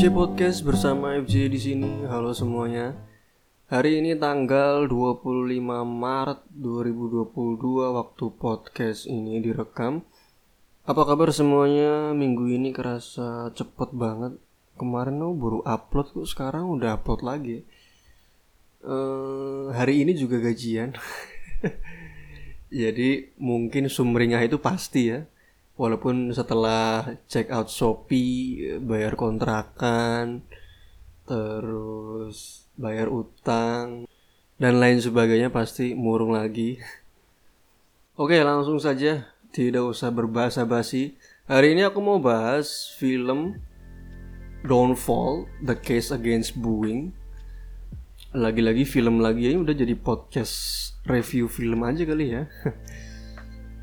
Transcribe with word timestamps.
FJ 0.00 0.16
Podcast 0.16 0.64
bersama 0.64 1.12
FJ 1.20 1.52
di 1.52 1.60
sini. 1.60 2.08
Halo 2.08 2.32
semuanya. 2.32 2.96
Hari 3.68 4.00
ini 4.00 4.16
tanggal 4.16 4.88
25 4.88 5.60
Maret 5.84 6.40
2022 6.56 7.28
waktu 8.00 8.24
podcast 8.32 9.04
ini 9.04 9.44
direkam. 9.44 10.00
Apa 10.88 11.04
kabar 11.04 11.28
semuanya? 11.36 12.16
Minggu 12.16 12.48
ini 12.48 12.72
kerasa 12.72 13.52
cepet 13.52 13.92
banget. 13.92 14.40
Kemarin 14.80 15.20
lo 15.20 15.36
baru 15.36 15.60
upload 15.68 16.16
kok 16.16 16.24
sekarang 16.32 16.72
udah 16.72 16.96
upload 16.96 17.20
lagi. 17.20 17.68
Uh, 18.80 19.68
hari 19.76 20.00
ini 20.00 20.16
juga 20.16 20.40
gajian. 20.40 20.96
Jadi 22.72 23.36
mungkin 23.36 23.92
sumringah 23.92 24.48
itu 24.48 24.56
pasti 24.64 25.12
ya 25.12 25.28
walaupun 25.80 26.28
setelah 26.36 27.16
check 27.24 27.48
out 27.48 27.72
Shopee 27.72 28.76
bayar 28.84 29.16
kontrakan 29.16 30.44
terus 31.24 32.68
bayar 32.76 33.08
utang 33.08 34.04
dan 34.60 34.76
lain 34.76 35.00
sebagainya 35.00 35.48
pasti 35.48 35.96
murung 35.96 36.36
lagi. 36.36 36.76
Oke 38.20 38.36
langsung 38.44 38.76
saja. 38.76 39.32
Tidak 39.50 39.80
usah 39.80 40.12
berbahasa 40.12 40.68
basi. 40.68 41.16
Hari 41.48 41.72
ini 41.72 41.88
aku 41.88 41.98
mau 42.04 42.20
bahas 42.20 42.92
film 43.00 43.56
Downfall 44.60 45.48
The 45.64 45.80
Case 45.80 46.12
Against 46.12 46.60
Boeing. 46.60 47.16
Lagi-lagi 48.36 48.84
film 48.84 49.24
lagi 49.24 49.48
ini 49.48 49.58
udah 49.58 49.74
jadi 49.74 49.96
podcast 49.96 50.54
review 51.08 51.48
film 51.48 51.80
aja 51.82 52.04
kali 52.04 52.26
ya. 52.36 52.44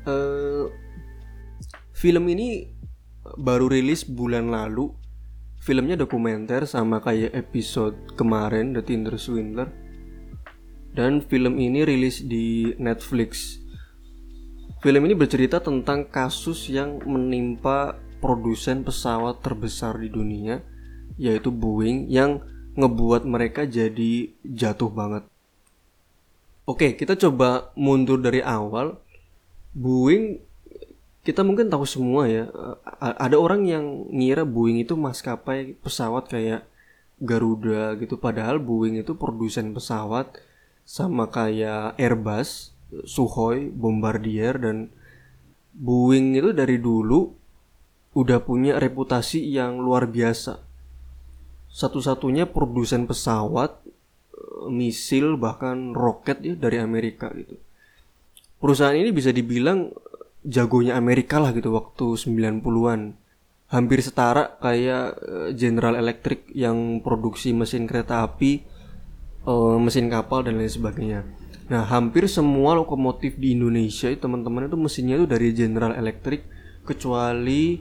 Uh, 0.06 0.70
Film 1.98 2.30
ini 2.30 2.62
baru 3.42 3.66
rilis 3.66 4.06
bulan 4.06 4.54
lalu. 4.54 4.94
Filmnya 5.58 5.98
dokumenter 5.98 6.62
sama 6.62 7.02
kayak 7.02 7.34
episode 7.34 8.14
kemarin 8.14 8.70
The 8.70 8.86
Tinder 8.86 9.18
Swindler. 9.18 9.66
Dan 10.94 11.26
film 11.26 11.58
ini 11.58 11.82
rilis 11.82 12.22
di 12.22 12.70
Netflix. 12.78 13.58
Film 14.78 15.10
ini 15.10 15.18
bercerita 15.18 15.58
tentang 15.58 16.06
kasus 16.06 16.70
yang 16.70 17.02
menimpa 17.02 17.98
produsen 18.22 18.86
pesawat 18.86 19.42
terbesar 19.42 19.98
di 19.98 20.06
dunia, 20.06 20.62
yaitu 21.18 21.50
Boeing 21.50 22.06
yang 22.06 22.46
ngebuat 22.78 23.26
mereka 23.26 23.66
jadi 23.66 24.38
jatuh 24.46 24.94
banget. 24.94 25.26
Oke, 26.62 26.94
kita 26.94 27.18
coba 27.18 27.74
mundur 27.74 28.22
dari 28.22 28.38
awal. 28.38 29.02
Boeing 29.74 30.47
kita 31.26 31.44
mungkin 31.44 31.68
tahu 31.68 31.84
semua 31.84 32.24
ya 32.30 32.48
ada 32.98 33.36
orang 33.36 33.66
yang 33.68 33.84
ngira 34.08 34.48
Boeing 34.48 34.80
itu 34.80 34.96
maskapai 34.96 35.76
pesawat 35.82 36.30
kayak 36.30 36.64
Garuda 37.18 37.98
gitu 37.98 38.16
padahal 38.16 38.62
Boeing 38.62 39.02
itu 39.02 39.18
produsen 39.18 39.74
pesawat 39.74 40.38
sama 40.88 41.28
kayak 41.28 42.00
Airbus, 42.00 42.72
Sukhoi, 43.04 43.68
Bombardier 43.68 44.56
dan 44.56 44.88
Boeing 45.76 46.32
itu 46.38 46.56
dari 46.56 46.80
dulu 46.80 47.28
udah 48.16 48.40
punya 48.40 48.80
reputasi 48.80 49.44
yang 49.52 49.78
luar 49.78 50.08
biasa. 50.08 50.64
Satu-satunya 51.68 52.48
produsen 52.48 53.04
pesawat, 53.04 53.84
misil 54.72 55.36
bahkan 55.36 55.92
roket 55.92 56.40
ya 56.40 56.56
dari 56.56 56.80
Amerika 56.80 57.28
gitu. 57.36 57.60
Perusahaan 58.58 58.96
ini 58.96 59.12
bisa 59.12 59.30
dibilang 59.30 59.92
jagonya 60.48 60.96
Amerika 60.96 61.36
lah 61.36 61.52
gitu 61.52 61.76
waktu 61.76 62.16
90-an. 62.16 63.20
Hampir 63.68 64.00
setara 64.00 64.56
kayak 64.64 65.06
eh, 65.20 65.48
General 65.52 65.92
Electric 66.00 66.48
yang 66.56 67.04
produksi 67.04 67.52
mesin 67.52 67.84
kereta 67.84 68.24
api, 68.24 68.64
uh, 69.44 69.76
mesin 69.76 70.08
kapal 70.08 70.40
dan 70.40 70.56
lain 70.56 70.72
sebagainya. 70.72 71.20
Nah, 71.68 71.84
hampir 71.84 72.24
semua 72.32 72.72
lokomotif 72.72 73.36
di 73.36 73.52
Indonesia 73.52 74.08
teman-teman 74.08 74.72
itu 74.72 74.76
mesinnya 74.80 75.20
itu 75.20 75.28
dari 75.28 75.52
General 75.52 75.92
Electric 75.92 76.48
kecuali 76.88 77.76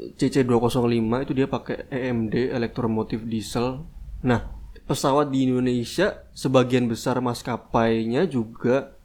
CC205 0.00 1.12
itu 1.28 1.32
dia 1.36 1.44
pakai 1.44 1.92
EMD 1.92 2.56
elektromotif 2.56 3.20
diesel. 3.28 3.84
Nah, 4.24 4.48
pesawat 4.88 5.28
di 5.28 5.44
Indonesia 5.44 6.24
sebagian 6.32 6.88
besar 6.88 7.20
maskapainya 7.20 8.24
juga 8.24 8.96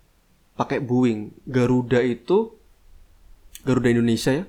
pakai 0.55 0.79
Boeing. 0.79 1.35
Garuda 1.45 1.99
itu 2.01 2.55
Garuda 3.67 3.91
Indonesia 3.91 4.31
ya. 4.31 4.45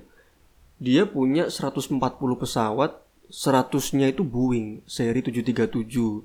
Dia 0.77 1.03
punya 1.09 1.49
140 1.51 1.99
pesawat, 2.37 3.01
100-nya 3.27 4.13
itu 4.13 4.23
Boeing 4.23 4.87
seri 4.87 5.19
737. 5.19 6.23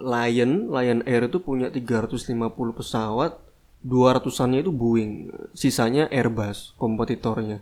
Lion, 0.00 0.70
Lion 0.70 1.02
Air 1.02 1.26
itu 1.26 1.42
punya 1.42 1.66
350 1.66 2.30
pesawat, 2.78 3.42
200-annya 3.82 4.62
itu 4.62 4.70
Boeing, 4.70 5.34
sisanya 5.50 6.06
Airbus 6.14 6.78
kompetitornya. 6.78 7.58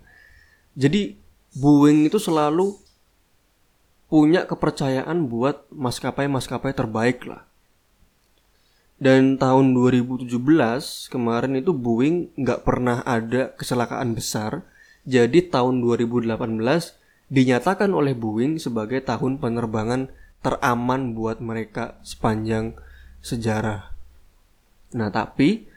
Jadi 0.76 1.16
Boeing 1.56 2.04
itu 2.04 2.20
selalu 2.20 2.76
punya 4.12 4.44
kepercayaan 4.44 5.24
buat 5.24 5.64
maskapai-maskapai 5.72 6.76
terbaik 6.76 7.24
lah. 7.24 7.47
Dan 8.98 9.38
tahun 9.38 9.78
2017 9.78 10.26
kemarin 11.06 11.54
itu 11.54 11.70
Boeing 11.70 12.34
nggak 12.34 12.66
pernah 12.66 13.06
ada 13.06 13.54
kecelakaan 13.54 14.18
besar. 14.18 14.66
Jadi 15.06 15.46
tahun 15.46 15.78
2018 15.86 16.34
dinyatakan 17.30 17.94
oleh 17.94 18.18
Boeing 18.18 18.58
sebagai 18.58 18.98
tahun 19.06 19.38
penerbangan 19.38 20.10
teraman 20.42 21.14
buat 21.14 21.38
mereka 21.38 22.02
sepanjang 22.02 22.74
sejarah. 23.22 23.94
Nah 24.98 25.14
tapi 25.14 25.70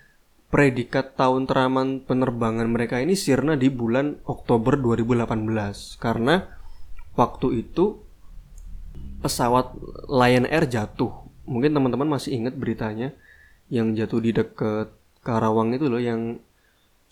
predikat 0.52 1.14
tahun 1.14 1.46
teraman 1.46 2.04
penerbangan 2.04 2.68
mereka 2.68 3.00
ini 3.00 3.14
sirna 3.14 3.54
di 3.56 3.72
bulan 3.72 4.20
Oktober 4.28 4.76
2018 4.82 6.02
karena 6.02 6.50
waktu 7.16 7.64
itu 7.64 8.02
pesawat 9.24 9.78
Lion 10.12 10.50
Air 10.50 10.68
jatuh 10.68 11.21
mungkin 11.46 11.74
teman-teman 11.74 12.08
masih 12.18 12.38
ingat 12.38 12.58
beritanya 12.58 13.14
yang 13.72 13.96
jatuh 13.96 14.20
di 14.20 14.36
dekat 14.36 14.92
Karawang 15.22 15.78
itu 15.78 15.86
loh 15.86 16.02
yang 16.02 16.42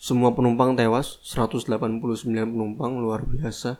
semua 0.00 0.34
penumpang 0.34 0.74
tewas 0.74 1.22
189 1.22 1.70
penumpang 2.26 2.98
luar 2.98 3.22
biasa. 3.22 3.78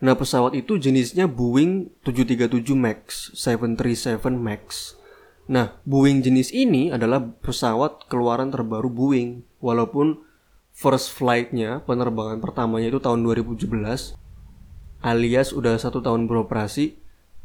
Nah 0.00 0.14
pesawat 0.14 0.54
itu 0.54 0.78
jenisnya 0.78 1.26
Boeing 1.26 1.90
737 2.06 2.72
Max 2.76 3.34
737 3.34 4.36
Max. 4.36 4.94
Nah 5.50 5.74
Boeing 5.82 6.22
jenis 6.22 6.54
ini 6.54 6.94
adalah 6.94 7.20
pesawat 7.20 8.06
keluaran 8.06 8.54
terbaru 8.54 8.86
Boeing. 8.86 9.42
Walaupun 9.58 10.22
first 10.70 11.12
flightnya 11.12 11.82
penerbangan 11.84 12.38
pertamanya 12.40 12.88
itu 12.88 13.02
tahun 13.02 13.20
2017 13.26 13.66
alias 15.00 15.56
udah 15.56 15.80
satu 15.80 16.04
tahun 16.04 16.28
beroperasi 16.28 16.96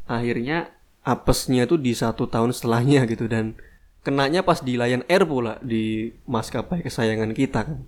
akhirnya 0.06 0.75
apesnya 1.06 1.70
tuh 1.70 1.78
di 1.78 1.94
satu 1.94 2.26
tahun 2.26 2.52
setelahnya 2.52 3.06
gitu 3.06 3.30
dan 3.30 3.54
kenanya 4.02 4.42
pas 4.42 4.60
di 4.66 4.74
Lion 4.74 5.06
Air 5.06 5.24
pula 5.30 5.62
di 5.62 6.10
maskapai 6.26 6.82
kesayangan 6.82 7.32
kita 7.38 7.62
kan. 7.70 7.80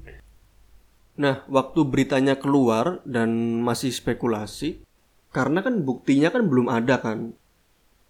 Nah, 1.17 1.41
waktu 1.49 1.81
beritanya 1.81 2.37
keluar 2.37 3.01
dan 3.01 3.61
masih 3.65 3.89
spekulasi, 3.89 4.85
karena 5.33 5.65
kan 5.65 5.81
buktinya 5.81 6.29
kan 6.29 6.45
belum 6.45 6.69
ada 6.69 7.01
kan. 7.01 7.33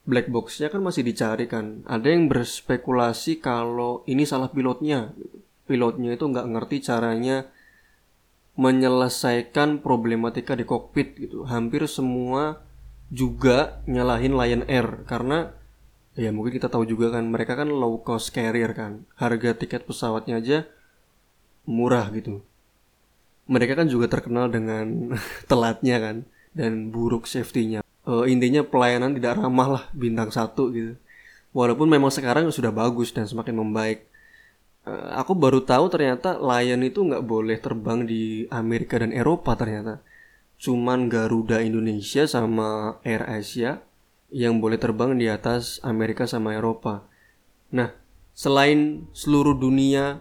Black 0.07 0.28
boxnya 0.28 0.67
kan 0.67 0.84
masih 0.84 1.07
dicari 1.07 1.47
kan. 1.47 1.88
Ada 1.88 2.12
yang 2.12 2.28
berspekulasi 2.28 3.40
kalau 3.40 4.03
ini 4.07 4.28
salah 4.28 4.51
pilotnya. 4.51 5.16
Pilotnya 5.67 6.16
itu 6.16 6.23
nggak 6.28 6.47
ngerti 6.47 6.84
caranya 6.84 7.47
menyelesaikan 8.55 9.84
problematika 9.84 10.55
di 10.55 10.64
kokpit 10.64 11.16
gitu. 11.20 11.43
Hampir 11.47 11.84
semua 11.87 12.66
juga 13.08 13.80
nyalahin 13.88 14.36
Lion 14.36 14.64
Air 14.68 15.08
karena 15.08 15.56
ya 16.18 16.34
mungkin 16.34 16.58
kita 16.58 16.68
tahu 16.68 16.84
juga 16.84 17.14
kan 17.14 17.24
mereka 17.30 17.56
kan 17.56 17.70
low 17.72 18.04
cost 18.04 18.36
carrier 18.36 18.72
kan. 18.76 19.08
Harga 19.16 19.56
tiket 19.56 19.88
pesawatnya 19.88 20.40
aja 20.40 20.58
murah 21.68 22.08
gitu. 22.12 22.44
Mereka 23.48 23.80
kan 23.80 23.88
juga 23.88 24.12
terkenal 24.12 24.52
dengan 24.52 25.16
telatnya 25.52 25.98
kan 26.00 26.16
dan 26.52 26.92
buruk 26.92 27.28
safety-nya. 27.28 27.84
Uh, 28.08 28.24
intinya 28.24 28.64
pelayanan 28.64 29.16
tidak 29.16 29.36
ramah 29.40 29.68
lah 29.80 29.84
bintang 29.92 30.32
satu 30.32 30.72
gitu. 30.72 30.96
Walaupun 31.56 31.88
memang 31.88 32.12
sekarang 32.12 32.48
sudah 32.52 32.72
bagus 32.72 33.12
dan 33.12 33.28
semakin 33.28 33.56
membaik. 33.56 34.08
Uh, 34.88 35.12
aku 35.16 35.36
baru 35.36 35.64
tahu 35.64 35.92
ternyata 35.92 36.40
Lion 36.40 36.84
itu 36.84 37.04
nggak 37.04 37.24
boleh 37.24 37.59
terbang 37.59 38.08
di 38.08 38.48
Amerika 38.48 39.00
dan 39.00 39.12
Eropa 39.12 39.56
ternyata 39.56 40.00
cuman 40.58 41.08
Garuda 41.08 41.62
Indonesia 41.62 42.26
sama 42.26 42.98
Air 43.06 43.24
Asia 43.30 43.86
yang 44.34 44.59
boleh 44.59 44.82
terbang 44.82 45.16
di 45.16 45.30
atas 45.30 45.80
Amerika 45.86 46.26
sama 46.26 46.58
Eropa. 46.58 47.08
Nah, 47.72 47.94
selain 48.34 49.08
seluruh 49.14 49.56
dunia 49.56 50.20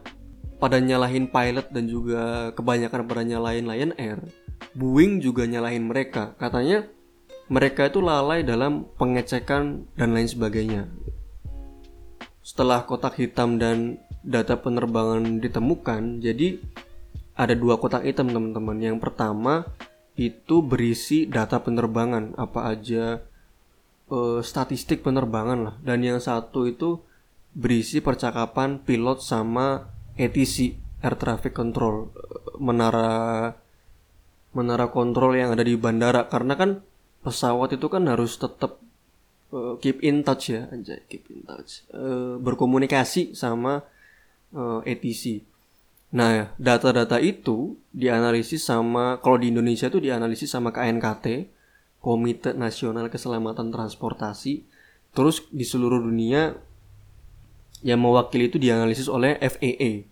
pada 0.57 0.81
nyalahin 0.81 1.29
pilot 1.29 1.69
dan 1.73 1.85
juga 1.89 2.53
kebanyakan 2.55 3.03
pada 3.05 3.23
nyalahin 3.25 3.67
Lion 3.67 3.93
Air, 3.99 4.21
Boeing 4.77 5.21
juga 5.21 5.45
nyalahin 5.45 5.89
mereka. 5.89 6.37
Katanya 6.37 6.85
mereka 7.49 7.89
itu 7.89 8.01
lalai 8.03 8.43
dalam 8.43 8.89
pengecekan 8.97 9.89
dan 9.95 10.13
lain 10.13 10.29
sebagainya. 10.29 10.89
Setelah 12.47 12.87
kotak 12.87 13.19
hitam 13.19 13.59
dan 13.59 13.99
data 14.23 14.59
penerbangan 14.59 15.43
ditemukan, 15.43 16.23
jadi 16.23 16.63
ada 17.37 17.53
dua 17.53 17.77
kotak 17.77 18.07
hitam 18.07 18.31
teman-teman. 18.31 18.79
Yang 18.81 18.99
pertama 19.03 19.67
itu 20.17 20.65
berisi 20.65 21.29
data 21.29 21.61
penerbangan 21.61 22.41
apa 22.41 22.73
aja 22.73 23.21
uh, 24.09 24.41
statistik 24.41 25.05
penerbangan 25.05 25.59
lah. 25.71 25.75
Dan 25.85 26.03
yang 26.03 26.19
satu 26.19 26.65
itu 26.65 26.99
berisi 27.53 28.01
percakapan 28.01 28.81
pilot 28.81 29.21
sama 29.21 29.93
ATC 30.17 30.77
air 31.05 31.15
traffic 31.21 31.53
control 31.53 32.09
menara 32.57 33.53
menara 34.57 34.89
kontrol 34.89 35.37
yang 35.37 35.53
ada 35.53 35.63
di 35.63 35.77
bandara. 35.77 36.33
Karena 36.33 36.57
kan 36.57 36.81
pesawat 37.21 37.77
itu 37.77 37.87
kan 37.93 38.09
harus 38.09 38.41
tetap 38.41 38.81
uh, 39.53 39.77
keep 39.85 40.01
in 40.01 40.25
touch 40.25 40.57
ya 40.57 40.65
anjay 40.73 41.05
keep 41.13 41.29
in 41.29 41.45
touch. 41.45 41.85
Uh, 41.93 42.41
berkomunikasi 42.41 43.37
sama 43.37 43.85
uh, 44.57 44.81
ATC 44.81 45.45
Nah, 46.15 46.55
data-data 46.55 47.19
itu 47.19 47.75
dianalisis 47.91 48.63
sama 48.63 49.19
kalau 49.19 49.43
di 49.43 49.51
Indonesia 49.51 49.91
itu 49.91 49.99
dianalisis 49.99 50.55
sama 50.55 50.71
KNKT, 50.71 51.51
Komite 51.99 52.55
Nasional 52.55 53.11
Keselamatan 53.11 53.75
Transportasi. 53.75 54.63
Terus 55.11 55.43
di 55.51 55.67
seluruh 55.67 55.99
dunia 55.99 56.55
yang 57.83 57.99
mewakili 57.99 58.47
itu 58.47 58.63
dianalisis 58.63 59.11
oleh 59.11 59.35
FAA, 59.43 60.07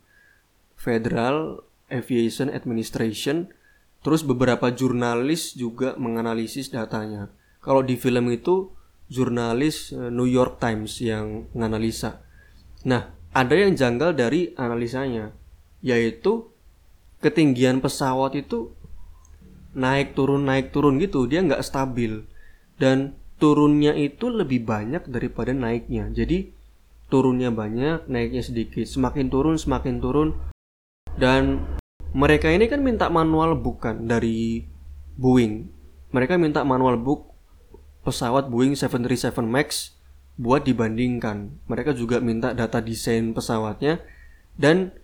Federal 0.74 1.62
Aviation 1.86 2.50
Administration. 2.50 3.54
Terus 4.02 4.26
beberapa 4.26 4.74
jurnalis 4.74 5.54
juga 5.54 5.94
menganalisis 5.96 6.74
datanya. 6.74 7.30
Kalau 7.62 7.80
di 7.80 7.96
film 7.96 8.28
itu 8.34 8.74
jurnalis 9.08 9.94
eh, 9.94 10.10
New 10.10 10.28
York 10.28 10.58
Times 10.58 10.98
yang 11.00 11.48
menganalisa. 11.56 12.20
Nah, 12.84 13.14
ada 13.32 13.54
yang 13.56 13.72
janggal 13.72 14.12
dari 14.12 14.52
analisanya 14.58 15.32
yaitu 15.84 16.48
ketinggian 17.20 17.84
pesawat 17.84 18.40
itu 18.40 18.72
naik 19.76 20.16
turun 20.16 20.48
naik 20.48 20.72
turun 20.72 20.96
gitu. 20.96 21.28
Dia 21.28 21.44
nggak 21.44 21.60
stabil. 21.60 22.24
Dan 22.80 23.12
turunnya 23.36 23.92
itu 23.92 24.32
lebih 24.32 24.64
banyak 24.64 25.04
daripada 25.10 25.52
naiknya. 25.52 26.08
Jadi 26.08 26.48
turunnya 27.12 27.52
banyak 27.52 28.08
naiknya 28.08 28.40
sedikit. 28.40 28.88
Semakin 28.88 29.28
turun 29.28 29.60
semakin 29.60 30.00
turun. 30.00 30.28
Dan 31.14 31.62
mereka 32.16 32.48
ini 32.48 32.66
kan 32.66 32.80
minta 32.80 33.12
manual 33.12 33.58
bukan 33.58 34.08
dari 34.08 34.64
Boeing. 35.20 35.68
Mereka 36.14 36.38
minta 36.38 36.64
manual 36.64 36.96
book 36.98 37.34
pesawat 38.06 38.48
Boeing 38.48 38.78
737 38.78 39.44
Max 39.44 39.94
buat 40.38 40.66
dibandingkan. 40.66 41.62
Mereka 41.70 41.94
juga 41.94 42.18
minta 42.18 42.54
data 42.54 42.78
desain 42.82 43.34
pesawatnya. 43.34 44.02
Dan 44.54 44.94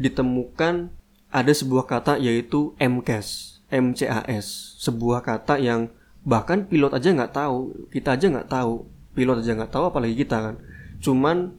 ditemukan 0.00 0.88
ada 1.28 1.52
sebuah 1.52 1.84
kata 1.84 2.16
yaitu 2.16 2.72
MCAS, 2.80 3.60
MCAS, 3.68 4.80
sebuah 4.80 5.20
kata 5.20 5.60
yang 5.60 5.92
bahkan 6.24 6.64
pilot 6.64 6.96
aja 6.96 7.12
nggak 7.12 7.36
tahu, 7.36 7.88
kita 7.92 8.16
aja 8.16 8.26
nggak 8.32 8.48
tahu, 8.48 8.88
pilot 9.12 9.44
aja 9.44 9.52
nggak 9.54 9.72
tahu 9.72 9.84
apalagi 9.92 10.16
kita 10.16 10.36
kan. 10.40 10.56
Cuman 10.98 11.52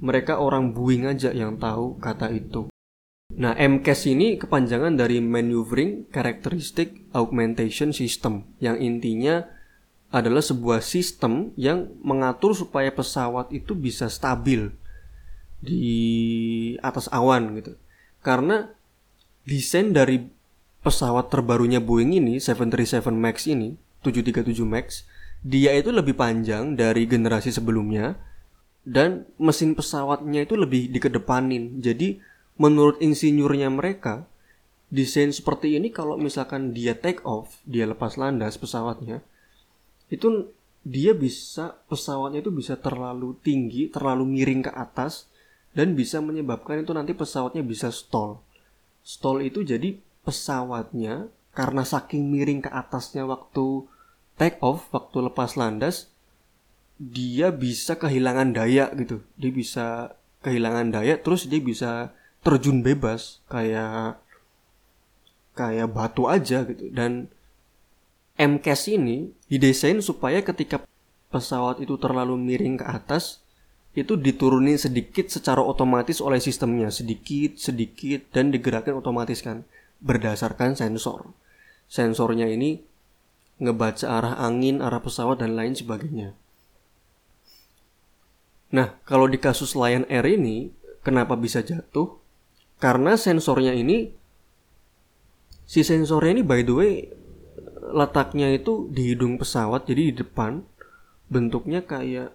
mereka 0.00 0.40
orang 0.40 0.72
Boeing 0.72 1.06
aja 1.06 1.30
yang 1.30 1.60
tahu 1.60 2.00
kata 2.00 2.32
itu. 2.32 2.72
Nah, 3.34 3.56
MCAS 3.56 4.04
ini 4.10 4.36
kepanjangan 4.36 4.94
dari 4.94 5.18
Maneuvering 5.18 6.12
Characteristic 6.12 7.08
Augmentation 7.16 7.90
System 7.90 8.44
yang 8.60 8.76
intinya 8.78 9.42
adalah 10.14 10.44
sebuah 10.44 10.78
sistem 10.84 11.50
yang 11.58 11.90
mengatur 12.04 12.54
supaya 12.54 12.94
pesawat 12.94 13.50
itu 13.50 13.74
bisa 13.74 14.06
stabil 14.06 14.70
di 15.64 16.76
atas 16.84 17.08
awan 17.08 17.56
gitu. 17.56 17.72
Karena 18.20 18.68
desain 19.48 19.96
dari 19.96 20.20
pesawat 20.84 21.32
terbarunya 21.32 21.80
Boeing 21.80 22.12
ini 22.20 22.36
737 22.36 23.08
Max 23.16 23.48
ini 23.48 23.72
737 24.04 24.52
Max 24.68 25.08
dia 25.44 25.72
itu 25.76 25.88
lebih 25.92 26.16
panjang 26.16 26.76
dari 26.76 27.08
generasi 27.08 27.52
sebelumnya 27.52 28.16
dan 28.84 29.24
mesin 29.40 29.72
pesawatnya 29.72 30.44
itu 30.44 30.56
lebih 30.56 30.92
dikedepanin. 30.92 31.80
Jadi 31.80 32.20
menurut 32.60 33.00
insinyurnya 33.00 33.72
mereka 33.72 34.28
desain 34.92 35.32
seperti 35.32 35.76
ini 35.80 35.88
kalau 35.88 36.20
misalkan 36.20 36.76
dia 36.76 36.96
take 36.96 37.24
off, 37.24 37.60
dia 37.64 37.88
lepas 37.88 38.20
landas 38.20 38.60
pesawatnya 38.60 39.24
itu 40.12 40.52
dia 40.84 41.16
bisa 41.16 41.80
pesawatnya 41.88 42.44
itu 42.44 42.52
bisa 42.52 42.76
terlalu 42.76 43.36
tinggi, 43.40 43.88
terlalu 43.88 44.28
miring 44.28 44.68
ke 44.68 44.72
atas 44.72 45.32
dan 45.74 45.98
bisa 45.98 46.22
menyebabkan 46.22 46.80
itu 46.86 46.94
nanti 46.94 47.12
pesawatnya 47.12 47.66
bisa 47.66 47.90
stall. 47.90 48.40
Stall 49.02 49.44
itu 49.44 49.66
jadi 49.66 49.98
pesawatnya 50.22 51.28
karena 51.52 51.82
saking 51.82 52.30
miring 52.30 52.64
ke 52.64 52.70
atasnya 52.70 53.26
waktu 53.26 53.84
take 54.38 54.58
off, 54.62 54.88
waktu 54.94 55.30
lepas 55.30 55.58
landas, 55.58 56.10
dia 56.98 57.50
bisa 57.50 57.98
kehilangan 57.98 58.54
daya 58.54 58.90
gitu. 58.94 59.20
Dia 59.34 59.50
bisa 59.50 59.86
kehilangan 60.44 60.92
daya 60.92 61.16
terus 61.16 61.48
dia 61.48 61.58
bisa 61.58 62.12
terjun 62.44 62.84
bebas 62.84 63.40
kayak 63.48 64.20
kayak 65.56 65.88
batu 65.88 66.28
aja 66.28 66.68
gitu 66.68 66.92
dan 66.92 67.32
MCAS 68.36 68.92
ini 68.92 69.32
didesain 69.48 69.96
supaya 70.04 70.44
ketika 70.44 70.84
pesawat 71.32 71.80
itu 71.80 71.96
terlalu 71.96 72.36
miring 72.36 72.76
ke 72.76 72.84
atas 72.84 73.40
itu 73.94 74.18
diturunin 74.18 74.74
sedikit 74.74 75.30
secara 75.30 75.62
otomatis 75.62 76.18
oleh 76.18 76.42
sistemnya. 76.42 76.90
Sedikit 76.90 77.54
sedikit 77.56 78.26
dan 78.34 78.50
digerakkan 78.50 78.98
otomatis 78.98 79.38
kan. 79.40 79.62
Berdasarkan 80.02 80.74
sensor. 80.74 81.30
Sensornya 81.86 82.50
ini 82.50 82.82
ngebaca 83.62 84.10
arah 84.10 84.34
angin 84.42 84.82
arah 84.82 84.98
pesawat 84.98 85.38
dan 85.38 85.54
lain 85.54 85.78
sebagainya. 85.78 86.34
Nah 88.74 88.98
kalau 89.06 89.30
di 89.30 89.38
kasus 89.38 89.78
Lion 89.78 90.02
Air 90.10 90.26
ini 90.26 90.74
kenapa 91.06 91.38
bisa 91.38 91.62
jatuh? 91.62 92.18
Karena 92.82 93.14
sensornya 93.14 93.70
ini 93.70 94.10
si 95.64 95.86
sensornya 95.86 96.34
ini 96.34 96.42
by 96.42 96.60
the 96.66 96.74
way 96.74 96.92
letaknya 97.94 98.50
itu 98.50 98.90
di 98.90 99.14
hidung 99.14 99.38
pesawat 99.38 99.86
jadi 99.86 100.10
di 100.10 100.14
depan 100.26 100.66
bentuknya 101.30 101.86
kayak 101.86 102.34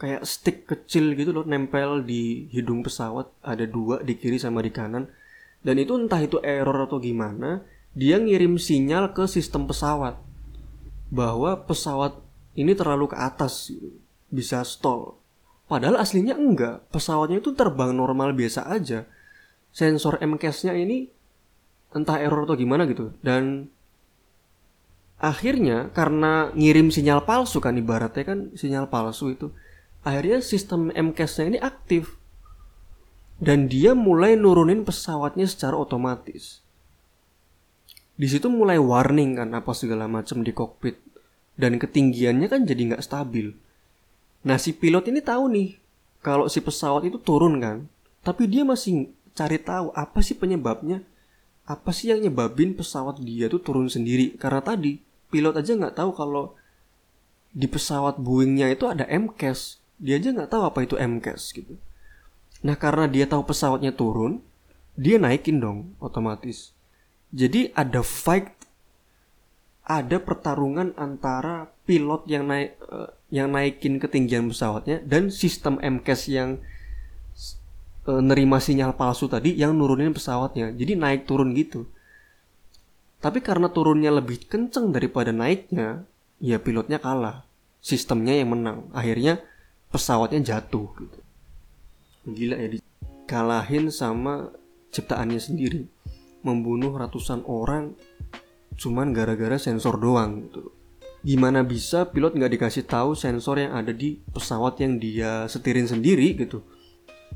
kayak 0.00 0.24
stick 0.24 0.64
kecil 0.64 1.12
gitu 1.12 1.36
loh 1.36 1.44
nempel 1.44 2.00
di 2.00 2.48
hidung 2.48 2.80
pesawat 2.80 3.28
ada 3.44 3.68
dua 3.68 4.00
di 4.00 4.16
kiri 4.16 4.40
sama 4.40 4.64
di 4.64 4.72
kanan. 4.72 5.12
Dan 5.60 5.76
itu 5.76 5.92
entah 5.92 6.16
itu 6.24 6.40
error 6.40 6.88
atau 6.88 6.96
gimana 6.96 7.60
dia 7.92 8.16
ngirim 8.16 8.56
sinyal 8.56 9.12
ke 9.12 9.28
sistem 9.28 9.68
pesawat 9.68 10.16
bahwa 11.12 11.60
pesawat 11.68 12.16
ini 12.56 12.72
terlalu 12.72 13.12
ke 13.12 13.16
atas 13.20 13.68
bisa 14.32 14.64
stall. 14.64 15.20
Padahal 15.68 16.00
aslinya 16.00 16.32
enggak 16.32 16.88
pesawatnya 16.88 17.44
itu 17.44 17.52
terbang 17.52 17.92
normal 17.92 18.32
biasa 18.32 18.72
aja. 18.72 19.04
Sensor 19.70 20.18
MCAS-nya 20.18 20.74
ini 20.74 21.06
entah 21.94 22.18
error 22.18 22.48
atau 22.48 22.56
gimana 22.56 22.88
gitu. 22.88 23.14
Dan 23.20 23.70
akhirnya 25.20 25.92
karena 25.92 26.48
ngirim 26.56 26.88
sinyal 26.88 27.28
palsu 27.28 27.60
kan 27.60 27.76
ibaratnya 27.76 28.24
kan 28.24 28.38
sinyal 28.56 28.88
palsu 28.88 29.36
itu 29.36 29.52
akhirnya 30.00 30.40
sistem 30.40 30.88
MCAS-nya 30.92 31.56
ini 31.56 31.58
aktif 31.60 32.20
dan 33.40 33.72
dia 33.72 33.96
mulai 33.96 34.36
nurunin 34.36 34.84
pesawatnya 34.84 35.48
secara 35.48 35.76
otomatis. 35.76 36.60
Di 38.20 38.28
situ 38.28 38.52
mulai 38.52 38.76
warning 38.76 39.40
kan 39.40 39.48
apa 39.56 39.72
segala 39.72 40.04
macam 40.04 40.44
di 40.44 40.52
kokpit 40.52 41.00
dan 41.56 41.80
ketinggiannya 41.80 42.52
kan 42.52 42.68
jadi 42.68 42.92
nggak 42.92 43.04
stabil. 43.04 43.56
Nah 44.44 44.60
si 44.60 44.76
pilot 44.76 45.08
ini 45.08 45.24
tahu 45.24 45.48
nih 45.48 45.80
kalau 46.20 46.52
si 46.52 46.60
pesawat 46.60 47.08
itu 47.08 47.16
turun 47.16 47.56
kan, 47.64 47.88
tapi 48.20 48.44
dia 48.44 48.60
masih 48.60 49.08
cari 49.32 49.56
tahu 49.56 49.88
apa 49.96 50.20
sih 50.20 50.36
penyebabnya, 50.36 51.00
apa 51.64 51.96
sih 51.96 52.12
yang 52.12 52.20
nyebabin 52.20 52.76
pesawat 52.76 53.24
dia 53.24 53.48
tuh 53.48 53.64
turun 53.64 53.88
sendiri 53.88 54.36
karena 54.36 54.60
tadi 54.60 55.00
pilot 55.32 55.56
aja 55.56 55.72
nggak 55.72 55.96
tahu 55.96 56.12
kalau 56.12 56.52
di 57.56 57.64
pesawat 57.64 58.20
Boeingnya 58.20 58.68
itu 58.68 58.84
ada 58.84 59.08
MCAS 59.08 59.79
dia 60.00 60.16
aja 60.16 60.32
nggak 60.32 60.48
tahu 60.48 60.62
apa 60.64 60.78
itu 60.82 60.96
MCAS 60.96 61.52
gitu. 61.52 61.76
Nah 62.64 62.74
karena 62.80 63.04
dia 63.04 63.28
tahu 63.28 63.44
pesawatnya 63.44 63.92
turun, 63.92 64.40
dia 64.96 65.20
naikin 65.20 65.60
dong 65.60 65.92
otomatis. 66.00 66.72
Jadi 67.30 67.70
ada 67.76 68.00
fight, 68.00 68.50
ada 69.84 70.16
pertarungan 70.18 70.96
antara 70.96 71.68
pilot 71.84 72.24
yang 72.26 72.48
naik 72.48 72.80
uh, 72.88 73.12
yang 73.28 73.52
naikin 73.52 74.00
ketinggian 74.00 74.48
pesawatnya 74.50 75.04
dan 75.04 75.28
sistem 75.28 75.76
MCAS 75.78 76.26
yang 76.32 76.58
uh, 78.08 78.20
nerima 78.24 78.58
sinyal 78.58 78.96
palsu 78.96 79.28
tadi 79.28 79.52
yang 79.52 79.76
nurunin 79.76 80.16
pesawatnya. 80.16 80.72
Jadi 80.72 80.96
naik 80.96 81.28
turun 81.28 81.52
gitu. 81.52 81.86
Tapi 83.20 83.44
karena 83.44 83.68
turunnya 83.68 84.16
lebih 84.16 84.48
kenceng 84.48 84.96
daripada 84.96 85.28
naiknya, 85.28 86.08
ya 86.40 86.56
pilotnya 86.56 86.96
kalah 86.96 87.44
sistemnya 87.84 88.36
yang 88.36 88.56
menang 88.56 88.88
akhirnya 88.92 89.40
pesawatnya 89.90 90.40
jatuh 90.40 90.88
gitu. 90.96 91.18
Gila 92.30 92.56
ya 92.56 92.68
dikalahin 92.78 93.90
sama 93.90 94.54
ciptaannya 94.94 95.40
sendiri. 95.42 95.82
Membunuh 96.40 96.94
ratusan 96.96 97.44
orang 97.44 97.92
cuman 98.80 99.12
gara-gara 99.12 99.60
sensor 99.60 100.00
doang 100.00 100.48
gitu. 100.48 100.72
Gimana 101.20 101.60
bisa 101.60 102.08
pilot 102.08 102.32
nggak 102.32 102.56
dikasih 102.56 102.88
tahu 102.88 103.12
sensor 103.12 103.60
yang 103.60 103.76
ada 103.76 103.92
di 103.92 104.24
pesawat 104.32 104.80
yang 104.80 104.96
dia 104.96 105.44
setirin 105.52 105.84
sendiri 105.84 106.32
gitu? 106.32 106.64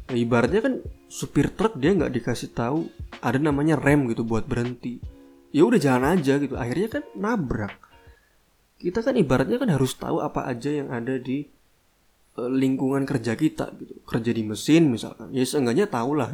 Nah, 0.09 0.17
ibaratnya 0.17 0.65
kan 0.65 0.75
supir 1.09 1.53
truk 1.53 1.77
dia 1.77 1.93
nggak 1.93 2.13
dikasih 2.17 2.57
tahu 2.57 2.89
ada 3.21 3.37
namanya 3.37 3.77
rem 3.77 4.09
gitu 4.09 4.25
buat 4.25 4.49
berhenti. 4.49 5.05
Ya 5.53 5.69
udah 5.69 5.77
jalan 5.77 6.17
aja 6.17 6.41
gitu 6.41 6.57
akhirnya 6.57 6.99
kan 7.01 7.05
nabrak. 7.13 7.77
Kita 8.81 9.05
kan 9.05 9.17
ibaratnya 9.17 9.61
kan 9.61 9.69
harus 9.69 9.93
tahu 9.97 10.25
apa 10.25 10.49
aja 10.49 10.73
yang 10.73 10.89
ada 10.89 11.21
di 11.21 11.54
lingkungan 12.39 13.07
kerja 13.07 13.39
kita 13.39 13.71
gitu. 13.79 13.95
Kerja 14.03 14.31
di 14.35 14.43
mesin 14.43 14.91
misalkan. 14.91 15.31
Ya 15.31 15.47
seenggaknya 15.47 15.87
tahu 15.87 16.19
lah 16.19 16.31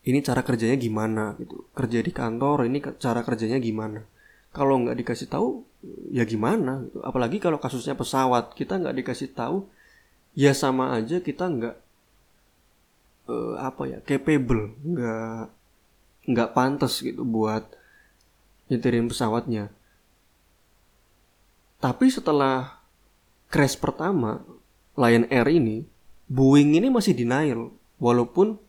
ini 0.00 0.18
cara 0.24 0.40
kerjanya 0.40 0.76
gimana 0.80 1.36
gitu. 1.36 1.68
Kerja 1.76 2.00
di 2.00 2.12
kantor 2.12 2.66
ini 2.66 2.80
cara 2.98 3.20
kerjanya 3.20 3.60
gimana. 3.60 4.02
Kalau 4.50 4.80
nggak 4.82 4.96
dikasih 4.98 5.28
tahu 5.30 5.62
ya 6.12 6.28
gimana 6.28 6.84
gitu. 6.84 7.00
apalagi 7.00 7.40
kalau 7.40 7.56
kasusnya 7.56 7.96
pesawat 7.96 8.52
kita 8.52 8.76
nggak 8.76 8.96
dikasih 9.00 9.32
tahu 9.32 9.64
ya 10.36 10.52
sama 10.52 10.92
aja 10.92 11.24
kita 11.24 11.48
nggak 11.48 11.76
uh, 13.24 13.56
apa 13.56 13.82
ya 13.88 13.98
capable 14.04 14.76
nggak 14.84 15.48
nggak 16.28 16.50
pantas 16.52 17.00
gitu 17.00 17.24
buat 17.24 17.64
nyetirin 18.68 19.08
pesawatnya. 19.08 19.72
Tapi 21.80 22.12
setelah 22.12 22.76
crash 23.48 23.80
pertama 23.80 24.44
Lion 25.00 25.24
Air 25.32 25.48
ini, 25.48 25.88
Boeing 26.28 26.76
ini 26.76 26.92
masih 26.92 27.16
denial. 27.16 27.72
Walaupun 27.96 28.60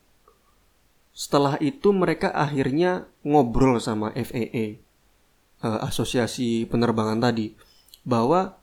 setelah 1.11 1.59
itu 1.59 1.91
mereka 1.91 2.31
akhirnya 2.31 3.11
ngobrol 3.27 3.83
sama 3.83 4.15
FAA, 4.15 4.79
uh, 5.59 5.83
asosiasi 5.83 6.63
penerbangan 6.71 7.19
tadi, 7.19 7.51
bahwa 8.07 8.55